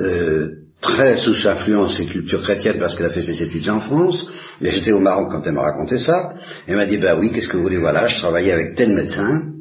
euh, 0.00 0.48
très 0.80 1.16
sous 1.18 1.46
influence 1.46 1.98
et 1.98 2.06
culture 2.06 2.42
chrétienne 2.42 2.78
parce 2.78 2.96
qu'elle 2.96 3.06
a 3.06 3.10
fait 3.10 3.22
ses 3.22 3.42
études 3.42 3.68
en 3.68 3.80
France, 3.80 4.28
mais 4.60 4.70
j'étais 4.70 4.92
au 4.92 5.00
Maroc 5.00 5.30
quand 5.32 5.46
elle 5.46 5.54
m'a 5.54 5.62
raconté 5.62 5.98
ça, 5.98 6.34
elle 6.66 6.76
m'a 6.76 6.86
dit, 6.86 6.98
bah 6.98 7.16
oui, 7.18 7.32
qu'est-ce 7.32 7.48
que 7.48 7.56
vous 7.56 7.64
voulez, 7.64 7.78
voilà, 7.78 8.06
je 8.06 8.18
travaillais 8.18 8.52
avec 8.52 8.76
tel 8.76 8.94
médecin, 8.94 9.52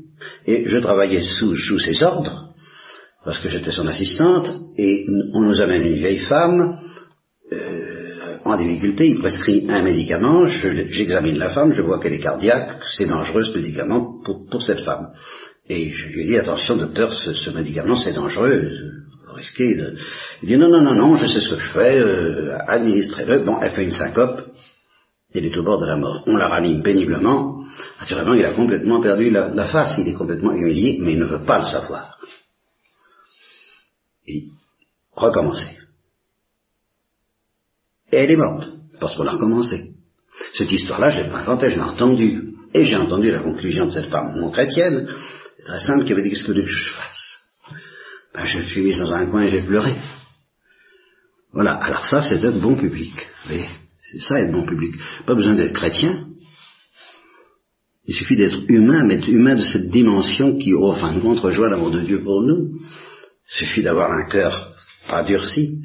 et 0.46 0.68
je 0.68 0.78
travaillais 0.78 1.24
sous, 1.24 1.56
sous 1.56 1.80
ses 1.80 2.04
ordres, 2.04 2.54
parce 3.26 3.40
que 3.40 3.50
j'étais 3.50 3.72
son 3.72 3.88
assistante, 3.88 4.52
et 4.78 5.06
on 5.34 5.42
nous 5.42 5.60
amène 5.60 5.84
une 5.84 5.96
vieille 5.96 6.20
femme, 6.20 6.80
en 8.50 8.58
difficulté, 8.58 9.08
il 9.08 9.20
prescrit 9.20 9.66
un 9.70 9.84
médicament, 9.84 10.48
j'examine 10.48 11.38
la 11.38 11.50
femme, 11.50 11.74
je 11.74 11.82
vois 11.82 12.00
qu'elle 12.00 12.14
est 12.14 12.20
cardiaque, 12.20 12.84
c'est 12.90 13.06
dangereux 13.06 13.44
ce 13.44 13.58
médicament 13.58 14.22
pour, 14.24 14.62
cette 14.62 14.82
femme. 14.82 15.14
Et 15.70 15.92
je 15.92 16.08
lui 16.08 16.22
ai 16.22 16.26
dit, 16.26 16.38
attention 16.38 16.78
docteur, 16.78 17.14
ce, 17.14 17.50
médicament 17.52 17.96
c'est 17.96 18.14
dangereux, 18.14 18.70
risqué 19.34 19.76
de... 19.76 19.96
Il 20.42 20.48
dit 20.48 20.58
non, 20.58 20.70
non, 20.70 20.82
non, 20.82 20.96
non, 20.96 21.16
je 21.16 21.28
sais 21.28 21.42
ce 21.42 21.50
que 21.50 21.60
je 21.60 21.70
fais, 21.70 22.00
euh, 22.00 22.58
administrez-le. 22.68 23.40
Bon, 23.40 23.60
elle 23.62 23.72
fait 23.72 23.84
une 23.84 23.92
syncope, 23.92 24.42
il 25.34 25.46
est 25.46 25.58
au 25.58 25.64
bord 25.64 25.80
de 25.80 25.86
la 25.86 25.98
mort. 25.98 26.24
On 26.26 26.36
la 26.36 26.48
ranime 26.48 26.82
péniblement. 26.82 27.64
Naturellement, 28.00 28.34
il 28.34 28.46
a 28.46 28.54
complètement 28.54 29.02
perdu 29.02 29.30
la, 29.30 29.50
la 29.50 29.66
face, 29.66 29.98
il 30.00 30.08
est 30.08 30.14
complètement 30.14 30.54
humilié, 30.54 30.98
mais 31.02 31.14
il 31.14 31.20
ne 31.20 31.26
veut 31.26 31.44
pas 31.44 31.60
le 31.60 31.66
savoir. 31.66 32.18
Et 34.26 34.46
recommencer. 35.12 35.78
Et 38.12 38.18
elle 38.18 38.32
est 38.32 38.38
morte, 38.38 38.70
parce 39.00 39.16
qu'on 39.16 39.28
a 39.28 39.32
recommencé. 39.32 39.92
Cette 40.54 40.72
histoire-là, 40.72 41.10
je 41.10 41.22
l'ai 41.22 41.30
pas 41.30 41.40
inventée, 41.40 41.70
je 41.70 41.76
l'ai 41.76 41.82
entendue. 41.82 42.54
Et 42.74 42.86
j'ai 42.86 42.96
entendu 42.96 43.32
la 43.32 43.40
conclusion 43.40 43.86
de 43.86 43.92
cette 43.92 44.10
femme 44.10 44.40
non 44.40 44.52
chrétienne, 44.52 45.08
très 45.66 45.80
simple, 45.80 46.06
qui 46.06 46.14
avait 46.14 46.22
dit 46.22 46.30
qu'est-ce 46.30 46.44
que 46.44 46.52
que 46.52 46.66
je 46.66 46.90
fasse? 46.90 47.46
Ben, 48.34 48.46
Je 48.46 48.60
me 48.60 48.64
suis 48.66 48.82
mis 48.82 48.98
dans 48.98 49.14
un 49.14 49.26
coin 49.28 49.44
et 49.44 49.52
j'ai 49.52 49.66
pleuré. 49.66 49.94
Voilà, 51.54 51.74
alors 51.74 52.06
ça 52.06 52.22
c'est 52.22 52.44
être 52.44 52.60
bon 52.60 52.76
public. 52.76 53.14
C'est 53.48 54.20
ça 54.20 54.40
être 54.40 54.52
bon 54.52 54.66
public. 54.66 54.96
Pas 55.26 55.34
besoin 55.34 55.56
d'être 55.56 55.74
chrétien. 55.74 56.28
Il 58.06 58.14
suffit 58.14 58.38
d'être 58.38 58.60
humain, 58.70 59.04
mais 59.04 59.16
être 59.16 59.28
humain 59.28 59.56
de 59.56 59.64
cette 59.64 59.90
dimension 59.90 60.58
qui, 60.58 60.74
au 60.74 60.94
fin 60.94 61.12
de 61.12 61.20
compte, 61.20 61.40
rejoint 61.40 61.70
l'amour 61.70 61.92
de 61.92 62.02
Dieu 62.02 62.24
pour 62.24 62.42
nous. 62.42 62.80
Il 62.80 63.54
suffit 63.66 63.84
d'avoir 63.84 64.12
un 64.12 64.30
cœur 64.30 64.76
pas 65.10 65.24
durci. 65.24 65.82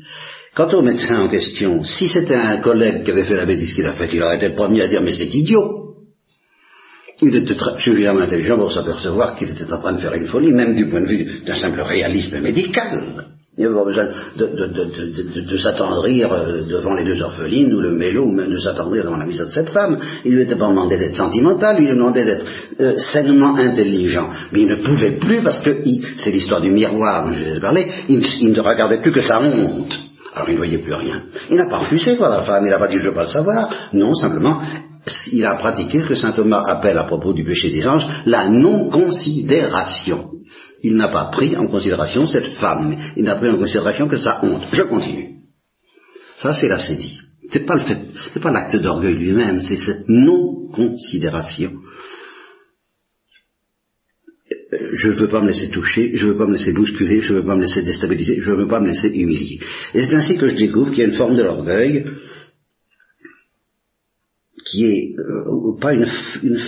Quant 0.55 0.69
au 0.75 0.83
médecin 0.83 1.21
en 1.21 1.29
question, 1.29 1.83
si 1.83 2.09
c'était 2.09 2.35
un 2.35 2.59
collègue 2.59 3.05
qui 3.05 3.11
avait 3.11 3.25
fait 3.25 3.37
la 3.37 3.47
bêtise 3.47 3.73
qu'il 3.73 3.87
a 3.87 3.93
faite, 3.93 4.13
il 4.13 4.23
aurait 4.23 4.37
été 4.37 4.49
le 4.49 4.55
premier 4.55 4.83
à 4.83 4.89
dire 4.89 5.01
mais 5.01 5.13
c'est 5.13 5.35
idiot. 5.35 5.83
Il 7.23 7.35
était 7.37 7.55
suffisamment 7.79 8.21
intelligent 8.21 8.59
pour 8.59 8.73
s'apercevoir 8.73 9.37
qu'il 9.37 9.49
était 9.49 9.73
en 9.73 9.79
train 9.79 9.93
de 9.93 10.01
faire 10.01 10.13
une 10.13 10.27
folie, 10.27 10.53
même 10.53 10.75
du 10.75 10.89
point 10.89 11.01
de 11.01 11.07
vue 11.07 11.41
d'un 11.47 11.55
simple 11.55 11.81
réalisme 11.81 12.39
médical. 12.41 13.33
Il 13.57 13.61
n'y 13.61 13.67
avait 13.67 13.75
pas 13.75 13.85
besoin 13.85 14.09
de, 14.35 15.57
s'attendrir 15.59 16.33
euh, 16.33 16.65
devant 16.67 16.95
les 16.95 17.05
deux 17.05 17.21
orphelines 17.21 17.73
ou 17.75 17.81
le 17.81 17.93
mélo, 17.93 18.25
ou 18.25 18.33
même 18.33 18.51
de 18.51 18.57
s'attendrir 18.57 19.05
devant 19.05 19.19
la 19.19 19.27
mise 19.27 19.39
de 19.39 19.51
cette 19.51 19.69
femme. 19.69 19.99
Il 20.25 20.33
ne 20.33 20.37
lui 20.37 20.43
était 20.45 20.57
pas 20.57 20.69
demandé 20.69 20.97
d'être 20.97 21.15
sentimental, 21.15 21.77
il 21.79 21.85
lui 21.85 21.95
demandait 21.95 22.25
d'être 22.25 22.47
euh, 22.81 22.97
sainement 22.97 23.55
intelligent. 23.57 24.31
Mais 24.53 24.63
il 24.63 24.69
ne 24.69 24.77
pouvait 24.77 25.19
plus 25.19 25.43
parce 25.43 25.61
que, 25.61 25.83
c'est 26.17 26.31
l'histoire 26.31 26.63
du 26.63 26.71
miroir 26.71 27.27
dont 27.27 27.35
je 27.35 27.45
vous 27.45 27.57
ai 27.57 27.61
parlé, 27.61 27.89
il, 28.09 28.21
ne 28.53 28.61
regardait 28.61 29.03
plus 29.03 29.13
que 29.13 29.21
sa 29.21 29.43
honte. 29.43 30.02
Alors 30.35 30.49
il 30.49 30.53
ne 30.53 30.59
voyait 30.59 30.79
plus 30.79 30.95
rien. 30.95 31.25
Il 31.51 31.57
n'a 31.57 31.67
pas 31.67 31.79
refusé 31.79 32.17
voir 32.17 32.31
la 32.31 32.43
femme, 32.43 32.65
il 32.65 32.71
n'a 32.71 32.79
pas 32.79 32.89
dit 32.89 32.97
je 32.97 33.03
ne 33.03 33.09
veux 33.09 33.15
pas 33.15 33.25
le 33.25 33.29
savoir. 33.29 33.69
Non, 33.93 34.15
simplement, 34.15 34.61
il 35.33 35.45
a 35.45 35.55
pratiqué 35.55 36.01
ce 36.01 36.07
que 36.07 36.15
saint 36.15 36.33
Thomas 36.33 36.63
appelle 36.67 36.99
à 36.99 37.05
propos 37.05 37.33
du 37.33 37.45
péché 37.45 37.71
des 37.71 37.87
anges 37.87 38.07
la 38.25 38.49
non-considération 38.49 40.31
il 40.83 40.97
n'a 40.97 41.09
pas 41.09 41.27
pris 41.27 41.57
en 41.57 41.69
considération 41.69 42.27
cette 42.27 42.55
femme, 42.55 42.97
il 43.17 43.23
n'a 43.23 43.37
pris 43.37 43.49
en 43.49 43.59
considération 43.59 44.09
que 44.09 44.17
sa 44.17 44.45
honte. 44.45 44.65
Je 44.73 44.83
continue. 44.83 45.37
Ça, 46.37 46.53
c'est 46.53 46.69
la 46.69 46.79
sédie. 46.79 47.21
C'est 47.51 47.67
pas 47.67 47.75
le 47.75 47.81
fait, 47.81 48.03
c'est 48.33 48.41
pas 48.41 48.51
l'acte 48.51 48.77
d'orgueil 48.77 49.15
lui-même, 49.15 49.61
c'est 49.61 49.77
cette 49.77 50.09
non-considération. 50.09 51.73
Je 54.93 55.09
ne 55.09 55.15
veux 55.15 55.29
pas 55.29 55.41
me 55.41 55.49
laisser 55.49 55.69
toucher, 55.69 56.13
je 56.15 56.27
ne 56.27 56.33
veux 56.33 56.39
pas 56.39 56.47
me 56.47 56.53
laisser 56.53 56.73
bousculer, 56.73 57.23
je 57.23 57.33
ne 57.33 57.39
veux 57.39 57.45
pas 57.45 57.57
me 57.57 57.63
laisser 57.63 57.83
déstabiliser, 57.83 58.41
je 58.41 58.51
ne 58.51 58.57
veux 58.57 58.69
pas 58.69 58.81
me 58.81 58.89
laisser 58.89 59.09
humilier. 59.09 59.59
Et 59.95 60.03
c'est 60.03 60.15
ainsi 60.15 60.37
que 60.37 60.49
je 60.49 60.55
découvre 60.55 60.91
qu'il 60.91 61.01
y 61.01 61.03
a 61.03 61.07
une 61.07 61.17
forme 61.17 61.35
de 61.35 61.43
l'orgueil 61.43 62.05
qui 64.67 64.85
est 64.85 65.15
euh, 65.19 65.79
pas 65.81 65.95
une, 65.95 66.07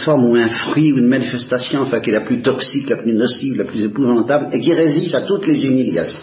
forme 0.05 0.25
ou 0.25 0.35
un 0.37 0.49
fruit 0.49 0.93
ou 0.93 0.99
une 0.99 1.09
manifestation, 1.09 1.81
enfin 1.81 2.01
qui 2.01 2.11
est 2.11 2.15
la 2.15 2.23
plus 2.23 2.43
toxique, 2.43 2.91
la 2.91 2.97
plus 2.97 3.15
nocive, 3.15 3.57
la 3.57 3.65
plus 3.65 3.83
épouvantable, 3.83 4.49
et 4.53 4.61
qui 4.61 4.73
résiste 4.73 5.15
à 5.15 5.23
toutes 5.23 5.47
les 5.47 5.65
humiliations. 5.65 6.21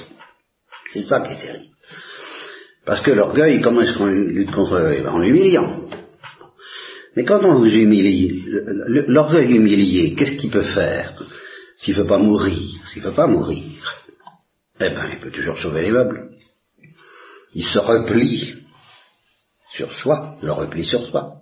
C'est 0.92 1.04
ça 1.04 1.22
qui 1.22 1.34
est 1.34 1.46
terrible. 1.46 1.66
Parce 2.86 3.02
que 3.02 3.12
l'orgueil, 3.12 3.62
comment 3.62 3.82
est-ce 3.82 3.94
qu'on 3.94 4.08
lutte 4.08 4.52
contre 4.52 4.74
l'orgueil? 4.74 5.08
En 5.08 5.20
l'humiliant. 5.20 5.88
Mais 7.16 7.26
quand 7.26 7.44
on 7.44 7.60
vous 7.60 7.66
humilie, 7.66 8.44
l'orgueil 9.08 9.56
humilié, 9.56 10.16
qu'est-ce 10.16 10.38
qu'il 10.38 10.50
peut 10.50 10.64
faire? 10.64 11.16
S'il 11.82 11.96
ne 11.98 12.04
veut 12.04 12.08
pas 12.08 12.20
mourir, 12.20 12.86
s'il 12.86 13.02
ne 13.02 13.08
veut 13.08 13.16
pas 13.16 13.26
mourir, 13.26 13.64
eh 14.80 14.90
ben, 14.90 15.10
il 15.14 15.20
peut 15.20 15.32
toujours 15.32 15.58
sauver 15.58 15.82
les 15.82 15.92
meubles. 15.92 16.30
Il 17.56 17.64
se 17.64 17.80
replie 17.80 18.56
sur 19.72 19.92
soi, 19.96 20.36
le 20.44 20.52
replie 20.52 20.86
sur 20.86 21.04
soi. 21.10 21.38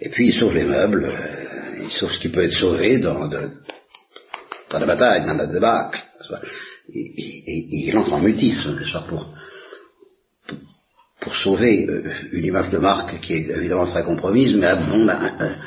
Et 0.00 0.08
puis 0.08 0.28
il 0.28 0.32
sauve 0.32 0.54
les 0.54 0.64
meubles, 0.64 1.04
euh, 1.04 1.82
il 1.84 1.90
sauve 1.90 2.10
ce 2.10 2.18
qui 2.20 2.30
peut 2.30 2.44
être 2.44 2.58
sauvé 2.58 2.98
dans, 2.98 3.28
la 3.28 4.86
bataille, 4.86 5.26
dans 5.26 5.34
la 5.34 5.46
débâcle. 5.46 6.02
Et, 6.88 7.86
il 7.86 7.98
entre 7.98 8.14
en 8.14 8.20
mutisme, 8.20 8.82
soit 8.82 9.02
pour, 9.02 9.34
pour, 11.20 11.36
sauver 11.36 11.86
euh, 11.86 12.14
une 12.32 12.46
image 12.46 12.70
de 12.70 12.78
marque 12.78 13.20
qui 13.20 13.34
est 13.34 13.50
évidemment 13.50 13.84
très 13.84 14.04
compromise, 14.04 14.56
mais 14.56 14.74
bon, 14.74 15.04
ben, 15.04 15.58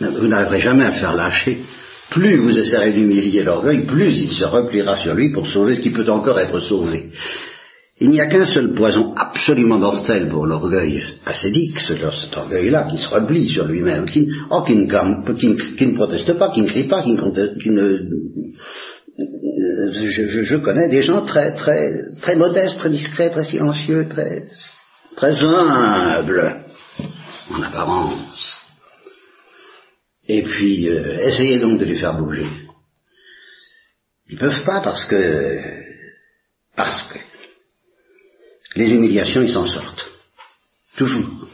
euh, 0.00 0.10
vous 0.10 0.28
n'arriverez 0.28 0.60
jamais 0.60 0.84
à 0.84 0.92
faire 0.92 1.14
lâcher. 1.14 1.64
Plus 2.14 2.36
vous 2.36 2.56
essaierez 2.56 2.92
d'humilier 2.92 3.42
l'orgueil, 3.42 3.86
plus 3.86 4.20
il 4.20 4.30
se 4.30 4.44
repliera 4.44 4.96
sur 4.98 5.14
lui 5.14 5.32
pour 5.32 5.48
sauver 5.48 5.74
ce 5.74 5.80
qui 5.80 5.90
peut 5.90 6.08
encore 6.08 6.38
être 6.38 6.60
sauvé. 6.60 7.10
Il 8.00 8.10
n'y 8.10 8.20
a 8.20 8.28
qu'un 8.28 8.46
seul 8.46 8.72
poison 8.72 9.12
absolument 9.16 9.78
mortel 9.78 10.28
pour 10.28 10.46
l'orgueil 10.46 11.02
ascédique, 11.26 11.80
cet 11.80 12.36
orgueil-là, 12.36 12.86
qui 12.88 12.98
se 12.98 13.08
replie 13.08 13.50
sur 13.50 13.64
lui-même, 13.66 14.08
qui, 14.08 14.28
oh, 14.50 14.62
qui, 14.62 14.76
ne, 14.76 15.94
proteste 15.96 16.34
pas, 16.34 16.52
qui 16.52 16.62
ne 16.62 16.68
crie 16.68 16.84
pas, 16.84 17.02
qui, 17.02 17.70
ne... 17.70 17.82
Euh, 17.82 18.08
je, 19.92 20.56
connais 20.56 20.88
des 20.88 21.02
gens 21.02 21.22
très, 21.22 21.52
très, 21.54 22.00
très 22.22 22.36
modestes, 22.36 22.78
très 22.78 22.90
discrets, 22.90 23.30
très 23.30 23.44
silencieux, 23.44 24.06
très, 24.08 24.44
très 25.16 25.42
humbles, 25.42 26.62
en 27.50 27.60
apparence. 27.60 28.63
Et 30.26 30.42
puis, 30.42 30.88
euh, 30.88 31.20
essayez 31.20 31.58
donc 31.58 31.78
de 31.78 31.84
les 31.84 31.96
faire 31.96 32.16
bouger. 32.16 32.46
Ils 34.28 34.38
peuvent 34.38 34.64
pas 34.64 34.80
parce 34.80 35.04
que, 35.04 35.82
parce 36.74 37.02
que, 37.12 37.18
les 38.76 38.86
humiliations, 38.86 39.42
ils 39.42 39.52
s'en 39.52 39.66
sortent. 39.66 40.10
Toujours. 40.96 41.48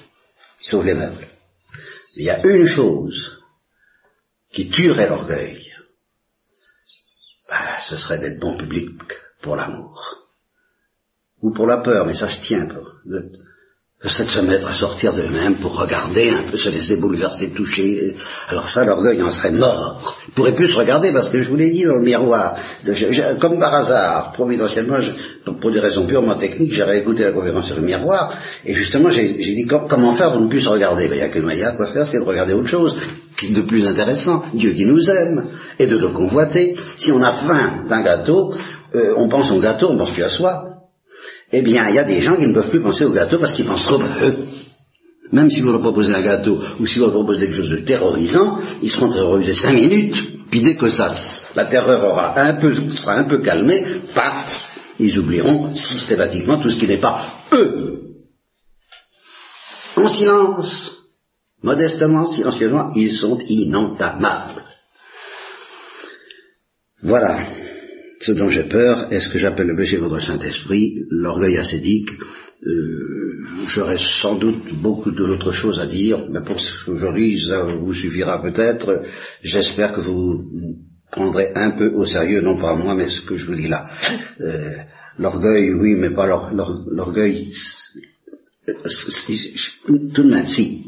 Sauvent 0.61 0.85
les 0.85 0.95
meubles. 0.95 1.27
Il 2.17 2.25
y 2.25 2.31
a 2.31 2.47
une 2.47 2.67
chose 2.67 3.39
qui 4.53 4.69
tuerait 4.71 5.09
l'orgueil. 5.09 5.67
Bah, 7.49 7.81
ce 7.89 7.97
serait 7.97 8.19
d'être 8.19 8.39
bon 8.39 8.57
public 8.57 8.91
pour 9.43 9.57
l'amour. 9.57 10.29
Ou 11.43 11.53
pour 11.53 11.67
la 11.67 11.79
peur, 11.79 12.07
mais 12.07 12.15
ça 12.15 12.29
se 12.29 12.47
tient 12.47 12.69
c'est 14.09 14.25
de 14.25 14.31
se 14.31 14.41
mettre 14.41 14.67
à 14.67 14.73
sortir 14.73 15.13
d'eux-mêmes 15.13 15.57
pour 15.57 15.79
regarder 15.79 16.31
un 16.31 16.51
peu, 16.51 16.57
se 16.57 16.71
laisser 16.71 16.97
bouleverser, 16.97 17.51
toucher. 17.51 18.15
Alors 18.49 18.67
ça, 18.67 18.83
l'orgueil 18.83 19.23
en 19.23 19.31
serait 19.31 19.51
mort. 19.51 20.17
Il 20.27 20.33
pourrait 20.33 20.55
plus 20.55 20.69
se 20.69 20.77
regarder 20.77 21.13
parce 21.13 21.29
que 21.29 21.39
je 21.39 21.49
vous 21.51 21.57
l'ai 21.57 21.71
dit 21.71 21.85
dans 21.85 21.97
le 21.97 22.05
miroir. 22.05 22.57
comme 23.39 23.59
par 23.59 23.75
hasard, 23.75 24.33
providentiellement, 24.33 24.97
pour, 25.45 25.71
des 25.71 25.81
raisons 25.81 26.07
purement 26.07 26.37
techniques, 26.37 26.73
j'ai 26.73 26.83
réécouté 26.83 27.25
la 27.25 27.33
conférence 27.33 27.67
sur 27.67 27.77
le 27.77 27.83
miroir 27.83 28.39
et 28.65 28.75
justement 28.75 29.11
j'ai 29.11 29.35
dit 29.35 29.67
comment 29.67 30.15
faire 30.15 30.33
pour 30.33 30.41
ne 30.41 30.49
plus 30.49 30.63
se 30.63 30.69
regarder? 30.71 31.07
Ben, 31.09 31.17
il 31.17 31.19
n'y 31.19 31.25
a 31.25 31.29
qu'une 31.29 31.45
manière 31.45 31.77
de 31.77 31.85
faire, 31.85 32.07
c'est 32.07 32.21
de 32.21 32.25
regarder 32.25 32.55
autre 32.55 32.69
chose 32.69 32.97
de 33.51 33.61
plus 33.63 33.87
intéressant. 33.87 34.45
Dieu 34.55 34.73
qui 34.73 34.87
nous 34.87 35.11
aime 35.11 35.45
et 35.79 35.87
de 35.87 35.99
le 35.99 36.09
convoiter. 36.09 36.75
Si 36.97 37.13
on 37.13 37.23
a 37.23 37.33
faim 37.33 37.85
d'un 37.87 38.03
gâteau, 38.03 38.55
euh, 38.95 39.15
on 39.17 39.29
pense 39.29 39.51
au 39.51 39.61
gâteau, 39.61 39.91
on 39.91 39.99
pense 39.99 40.13
plus 40.13 40.25
à 40.25 40.31
soi 40.31 40.70
eh 41.53 41.63
bien, 41.63 41.89
il 41.89 41.97
y 41.97 41.99
a 41.99 42.05
des 42.05 42.21
gens 42.21 42.37
qui 42.37 42.47
ne 42.47 42.55
peuvent 42.55 42.71
plus 42.71 42.83
penser 42.83 43.05
au 43.05 43.13
gâteau 43.13 43.39
parce 43.39 43.55
qu'ils 43.55 43.67
pensent 43.67 43.85
trop 43.85 44.01
à 44.01 44.25
eux. 44.25 44.37
Même 45.33 45.51
si 45.51 45.61
vous 45.61 45.71
leur 45.71 45.81
proposez 45.81 46.15
un 46.15 46.23
gâteau 46.23 46.61
ou 46.79 46.87
si 46.87 46.99
vous 46.99 47.05
leur 47.05 47.15
proposez 47.15 47.47
quelque 47.47 47.57
chose 47.57 47.71
de 47.71 47.85
terrorisant, 47.85 48.59
ils 48.83 48.91
seront 48.91 49.11
terrorisés 49.11 49.55
cinq 49.55 49.75
minutes, 49.75 50.17
puis 50.51 50.61
dès 50.61 50.77
que 50.77 50.91
ça, 50.91 51.15
la 51.55 51.67
terreur 51.67 52.05
aura 52.05 52.39
un 52.41 52.55
peu, 52.55 52.75
sera 52.91 53.15
un 53.15 53.25
peu 53.25 53.39
calmée, 53.39 53.85
paf, 54.15 54.65
ils 54.99 55.17
oublieront 55.19 55.75
systématiquement 55.75 56.61
tout 56.61 56.71
ce 56.71 56.79
qui 56.79 56.87
n'est 56.87 56.99
pas 56.99 57.33
eux. 57.53 58.01
En 59.97 60.09
silence, 60.09 60.93
modestement, 61.63 62.27
silencieusement, 62.27 62.91
ils 62.95 63.13
sont 63.13 63.39
inentamables. 63.49 64.65
Voilà 67.03 67.41
ce 68.21 68.33
dont 68.33 68.49
j'ai 68.51 68.65
peur 68.65 69.13
est 69.13 69.21
ce 69.21 69.31
que 69.31 69.39
j'appelle 69.39 69.67
le 69.67 69.77
péché 69.77 69.99
contre 69.99 70.15
le 70.15 70.21
Saint-Esprit, 70.21 71.05
l'orgueil 71.11 71.57
ascétique. 71.57 72.11
Euh, 72.67 73.31
J'aurais 73.67 73.99
sans 74.21 74.37
doute 74.37 74.75
beaucoup 74.75 75.11
d'autres 75.11 75.53
choses 75.53 75.81
à 75.81 75.87
dire, 75.87 76.27
mais 76.29 76.43
pour 76.43 76.57
aujourd'hui, 76.87 77.39
ça 77.39 77.63
vous 77.63 77.95
suffira 77.95 78.43
peut-être. 78.43 79.03
J'espère 79.43 79.93
que 79.93 80.03
vous 80.03 80.45
prendrez 81.11 81.53
un 81.55 81.71
peu 81.71 81.89
au 81.95 82.05
sérieux, 82.05 82.43
non 82.43 82.57
pas 82.59 82.75
moi, 82.75 82.95
mais 82.95 83.07
ce 83.07 83.23
que 83.23 83.37
je 83.37 83.47
vous 83.47 83.55
dis 83.55 83.69
là. 83.69 83.89
Euh, 84.41 84.75
l'orgueil, 85.19 85.73
oui, 85.73 85.95
mais 85.95 86.13
pas 86.15 86.27
l'orgueil. 86.27 87.53
Tout 89.87 90.23
de 90.23 90.31
même, 90.31 90.47
si. 90.47 90.85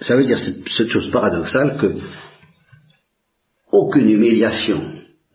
Ça 0.00 0.16
veut 0.16 0.24
dire 0.24 0.38
cette 0.38 0.88
chose 0.88 1.10
paradoxale 1.10 1.76
que 1.78 1.94
aucune 3.72 4.10
humiliation 4.10 4.82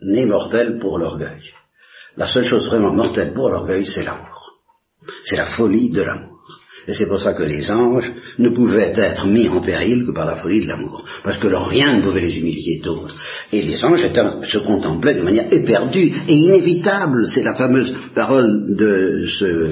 n'est 0.01 0.27
mortel 0.27 0.77
pour 0.79 0.99
l'orgueil. 0.99 1.41
La 2.15 2.27
seule 2.27 2.45
chose 2.45 2.67
vraiment 2.67 2.93
mortelle 2.93 3.33
pour 3.33 3.49
l'orgueil, 3.49 3.85
c'est 3.85 4.03
l'amour. 4.03 4.61
C'est 5.23 5.37
la 5.37 5.47
folie 5.47 5.91
de 5.91 6.01
l'amour. 6.01 6.36
Et 6.87 6.93
c'est 6.93 7.07
pour 7.07 7.21
ça 7.21 7.33
que 7.33 7.43
les 7.43 7.69
anges 7.69 8.11
ne 8.39 8.49
pouvaient 8.49 8.93
être 8.95 9.27
mis 9.27 9.49
en 9.49 9.59
péril 9.59 10.05
que 10.05 10.11
par 10.11 10.25
la 10.25 10.41
folie 10.41 10.61
de 10.61 10.67
l'amour. 10.67 11.03
Parce 11.23 11.37
que 11.37 11.47
leur 11.47 11.67
rien 11.67 11.97
ne 11.97 12.01
pouvait 12.01 12.21
les 12.21 12.37
humilier 12.37 12.79
d'autres. 12.81 13.15
Et 13.51 13.61
les 13.61 13.83
anges 13.83 14.07
se 14.47 14.57
contemplaient 14.59 15.15
de 15.15 15.21
manière 15.21 15.51
éperdue 15.51 16.13
et 16.27 16.33
inévitable. 16.33 17.27
C'est 17.27 17.43
la 17.43 17.55
fameuse 17.55 17.93
parole 18.15 18.75
de 18.75 19.27
ce 19.27 19.69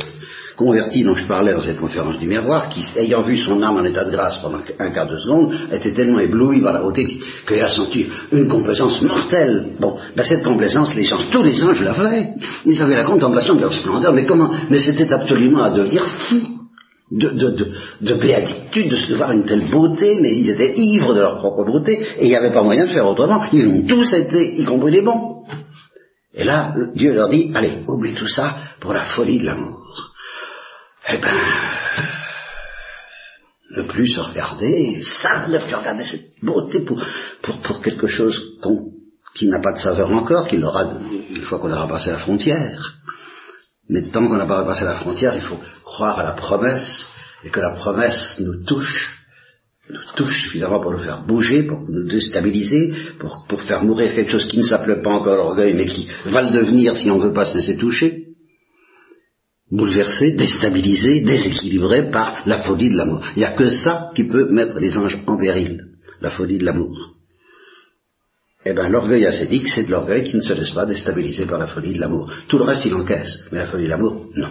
converti 0.55 1.03
dont 1.03 1.15
je 1.15 1.27
parlais 1.27 1.53
dans 1.53 1.61
cette 1.61 1.79
conférence 1.79 2.19
du 2.19 2.27
miroir, 2.27 2.69
qui, 2.69 2.83
ayant 2.97 3.21
vu 3.21 3.37
son 3.37 3.61
âme 3.61 3.77
en 3.77 3.83
état 3.83 4.05
de 4.05 4.11
grâce 4.11 4.39
pendant 4.39 4.59
un 4.79 4.91
quart 4.91 5.07
de 5.07 5.17
seconde, 5.17 5.53
était 5.71 5.91
tellement 5.91 6.19
ébloui 6.19 6.61
par 6.61 6.73
la 6.73 6.81
beauté 6.81 7.05
qu'il 7.47 7.61
a 7.61 7.69
senti 7.69 8.07
une 8.31 8.47
complaisance 8.47 9.01
mortelle. 9.01 9.73
Bon, 9.79 9.97
ben 10.15 10.23
cette 10.23 10.43
complaisance, 10.43 10.95
les 10.95 11.03
gens, 11.03 11.17
tous 11.31 11.43
les 11.43 11.61
anges 11.63 11.81
l'avaient. 11.81 12.29
Ils 12.65 12.81
avaient 12.81 12.95
la 12.95 13.03
contemplation 13.03 13.55
de 13.55 13.61
leur 13.61 13.73
splendeur, 13.73 14.13
mais 14.13 14.25
comment 14.25 14.49
Mais 14.69 14.79
c'était 14.79 15.11
absolument 15.11 15.63
à 15.63 15.69
devenir 15.69 16.05
fou. 16.05 16.54
De, 17.11 17.29
de, 17.29 17.49
de, 17.51 17.71
de, 18.01 18.13
béatitude 18.15 18.89
de 18.89 18.95
se 18.95 19.13
voir 19.13 19.31
une 19.31 19.45
telle 19.45 19.69
beauté, 19.69 20.17
mais 20.21 20.35
ils 20.35 20.49
étaient 20.49 20.73
ivres 20.75 21.13
de 21.13 21.19
leur 21.19 21.37
propre 21.37 21.63
beauté, 21.63 21.99
et 22.17 22.25
il 22.25 22.29
n'y 22.29 22.35
avait 22.35 22.51
pas 22.51 22.63
moyen 22.63 22.87
de 22.87 22.91
faire 22.91 23.05
autrement. 23.05 23.43
Ils 23.53 23.67
ont 23.67 23.83
tous 23.83 24.11
été, 24.13 24.59
y 24.59 24.65
compris 24.65 24.91
les 24.91 25.01
bons. 25.01 25.43
Et 26.33 26.43
là, 26.43 26.73
Dieu 26.95 27.13
leur 27.13 27.29
dit, 27.29 27.51
allez, 27.53 27.83
oublie 27.87 28.15
tout 28.15 28.27
ça 28.27 28.57
pour 28.79 28.91
la 28.91 29.03
folie 29.03 29.37
de 29.37 29.45
l'amour 29.45 29.85
eh 31.07 31.17
ben, 31.17 31.37
ne 33.71 33.81
plus 33.83 34.07
se 34.07 34.19
regarder, 34.19 35.01
ça, 35.03 35.47
ne 35.47 35.59
plus 35.59 35.75
regarder 35.75 36.03
cette 36.03 36.33
beauté 36.41 36.81
pour, 36.81 37.01
pour, 37.41 37.61
pour 37.61 37.81
quelque 37.81 38.07
chose 38.07 38.57
qui 39.35 39.47
n'a 39.47 39.61
pas 39.61 39.73
de 39.73 39.79
saveur 39.79 40.11
encore, 40.11 40.47
qu'il 40.47 40.63
aura 40.63 40.93
une 41.29 41.43
fois 41.43 41.59
qu'on 41.59 41.71
aura 41.71 41.87
passé 41.87 42.09
la 42.09 42.19
frontière. 42.19 42.95
Mais 43.89 44.03
tant 44.03 44.27
qu'on 44.27 44.37
n'a 44.37 44.45
pas 44.45 44.63
passé 44.63 44.83
la 44.85 44.95
frontière, 44.95 45.35
il 45.35 45.41
faut 45.41 45.59
croire 45.83 46.19
à 46.19 46.23
la 46.23 46.33
promesse, 46.33 47.09
et 47.43 47.49
que 47.49 47.59
la 47.59 47.71
promesse 47.71 48.39
nous 48.39 48.63
touche, 48.65 49.25
nous 49.89 49.99
touche 50.15 50.41
suffisamment 50.43 50.81
pour 50.81 50.91
nous 50.91 50.99
faire 50.99 51.23
bouger, 51.23 51.63
pour 51.63 51.81
nous 51.87 52.07
déstabiliser, 52.07 52.93
pour, 53.19 53.45
pour 53.47 53.61
faire 53.61 53.83
mourir 53.83 54.15
quelque 54.15 54.31
chose 54.31 54.47
qui 54.47 54.57
ne 54.57 54.63
s'appelle 54.63 55.01
pas 55.01 55.11
encore 55.11 55.35
l'orgueil, 55.35 55.73
mais 55.73 55.85
qui 55.85 56.07
va 56.25 56.41
le 56.41 56.51
devenir 56.51 56.95
si 56.95 57.11
on 57.11 57.17
ne 57.17 57.27
veut 57.27 57.33
pas 57.33 57.45
se 57.45 57.57
laisser 57.57 57.77
toucher 57.77 58.25
bouleversé, 59.71 60.31
déstabilisé, 60.31 61.21
déséquilibré 61.21 62.09
par 62.09 62.43
la 62.45 62.59
folie 62.59 62.89
de 62.89 62.97
l'amour. 62.97 63.25
Il 63.35 63.39
n'y 63.39 63.45
a 63.45 63.55
que 63.55 63.69
ça 63.69 64.11
qui 64.15 64.25
peut 64.25 64.49
mettre 64.49 64.79
les 64.79 64.97
anges 64.97 65.19
en 65.27 65.37
péril, 65.37 65.83
la 66.21 66.29
folie 66.29 66.57
de 66.57 66.65
l'amour. 66.65 67.14
Eh 68.67 68.73
bien, 68.73 68.89
l'orgueil 68.89 69.27
ascétique, 69.27 69.67
c'est 69.67 69.83
de 69.83 69.91
l'orgueil 69.91 70.23
qui 70.23 70.37
ne 70.37 70.41
se 70.41 70.53
laisse 70.53 70.71
pas 70.71 70.87
déstabiliser 70.87 71.45
par 71.45 71.59
la 71.59 71.67
folie 71.67 71.93
de 71.93 71.99
l'amour. 71.99 72.33
Tout 72.47 72.57
le 72.57 72.63
reste, 72.63 72.85
il 72.85 72.95
encaisse, 72.95 73.43
mais 73.51 73.59
la 73.59 73.67
folie 73.67 73.83
de 73.83 73.89
l'amour, 73.89 74.25
non. 74.35 74.49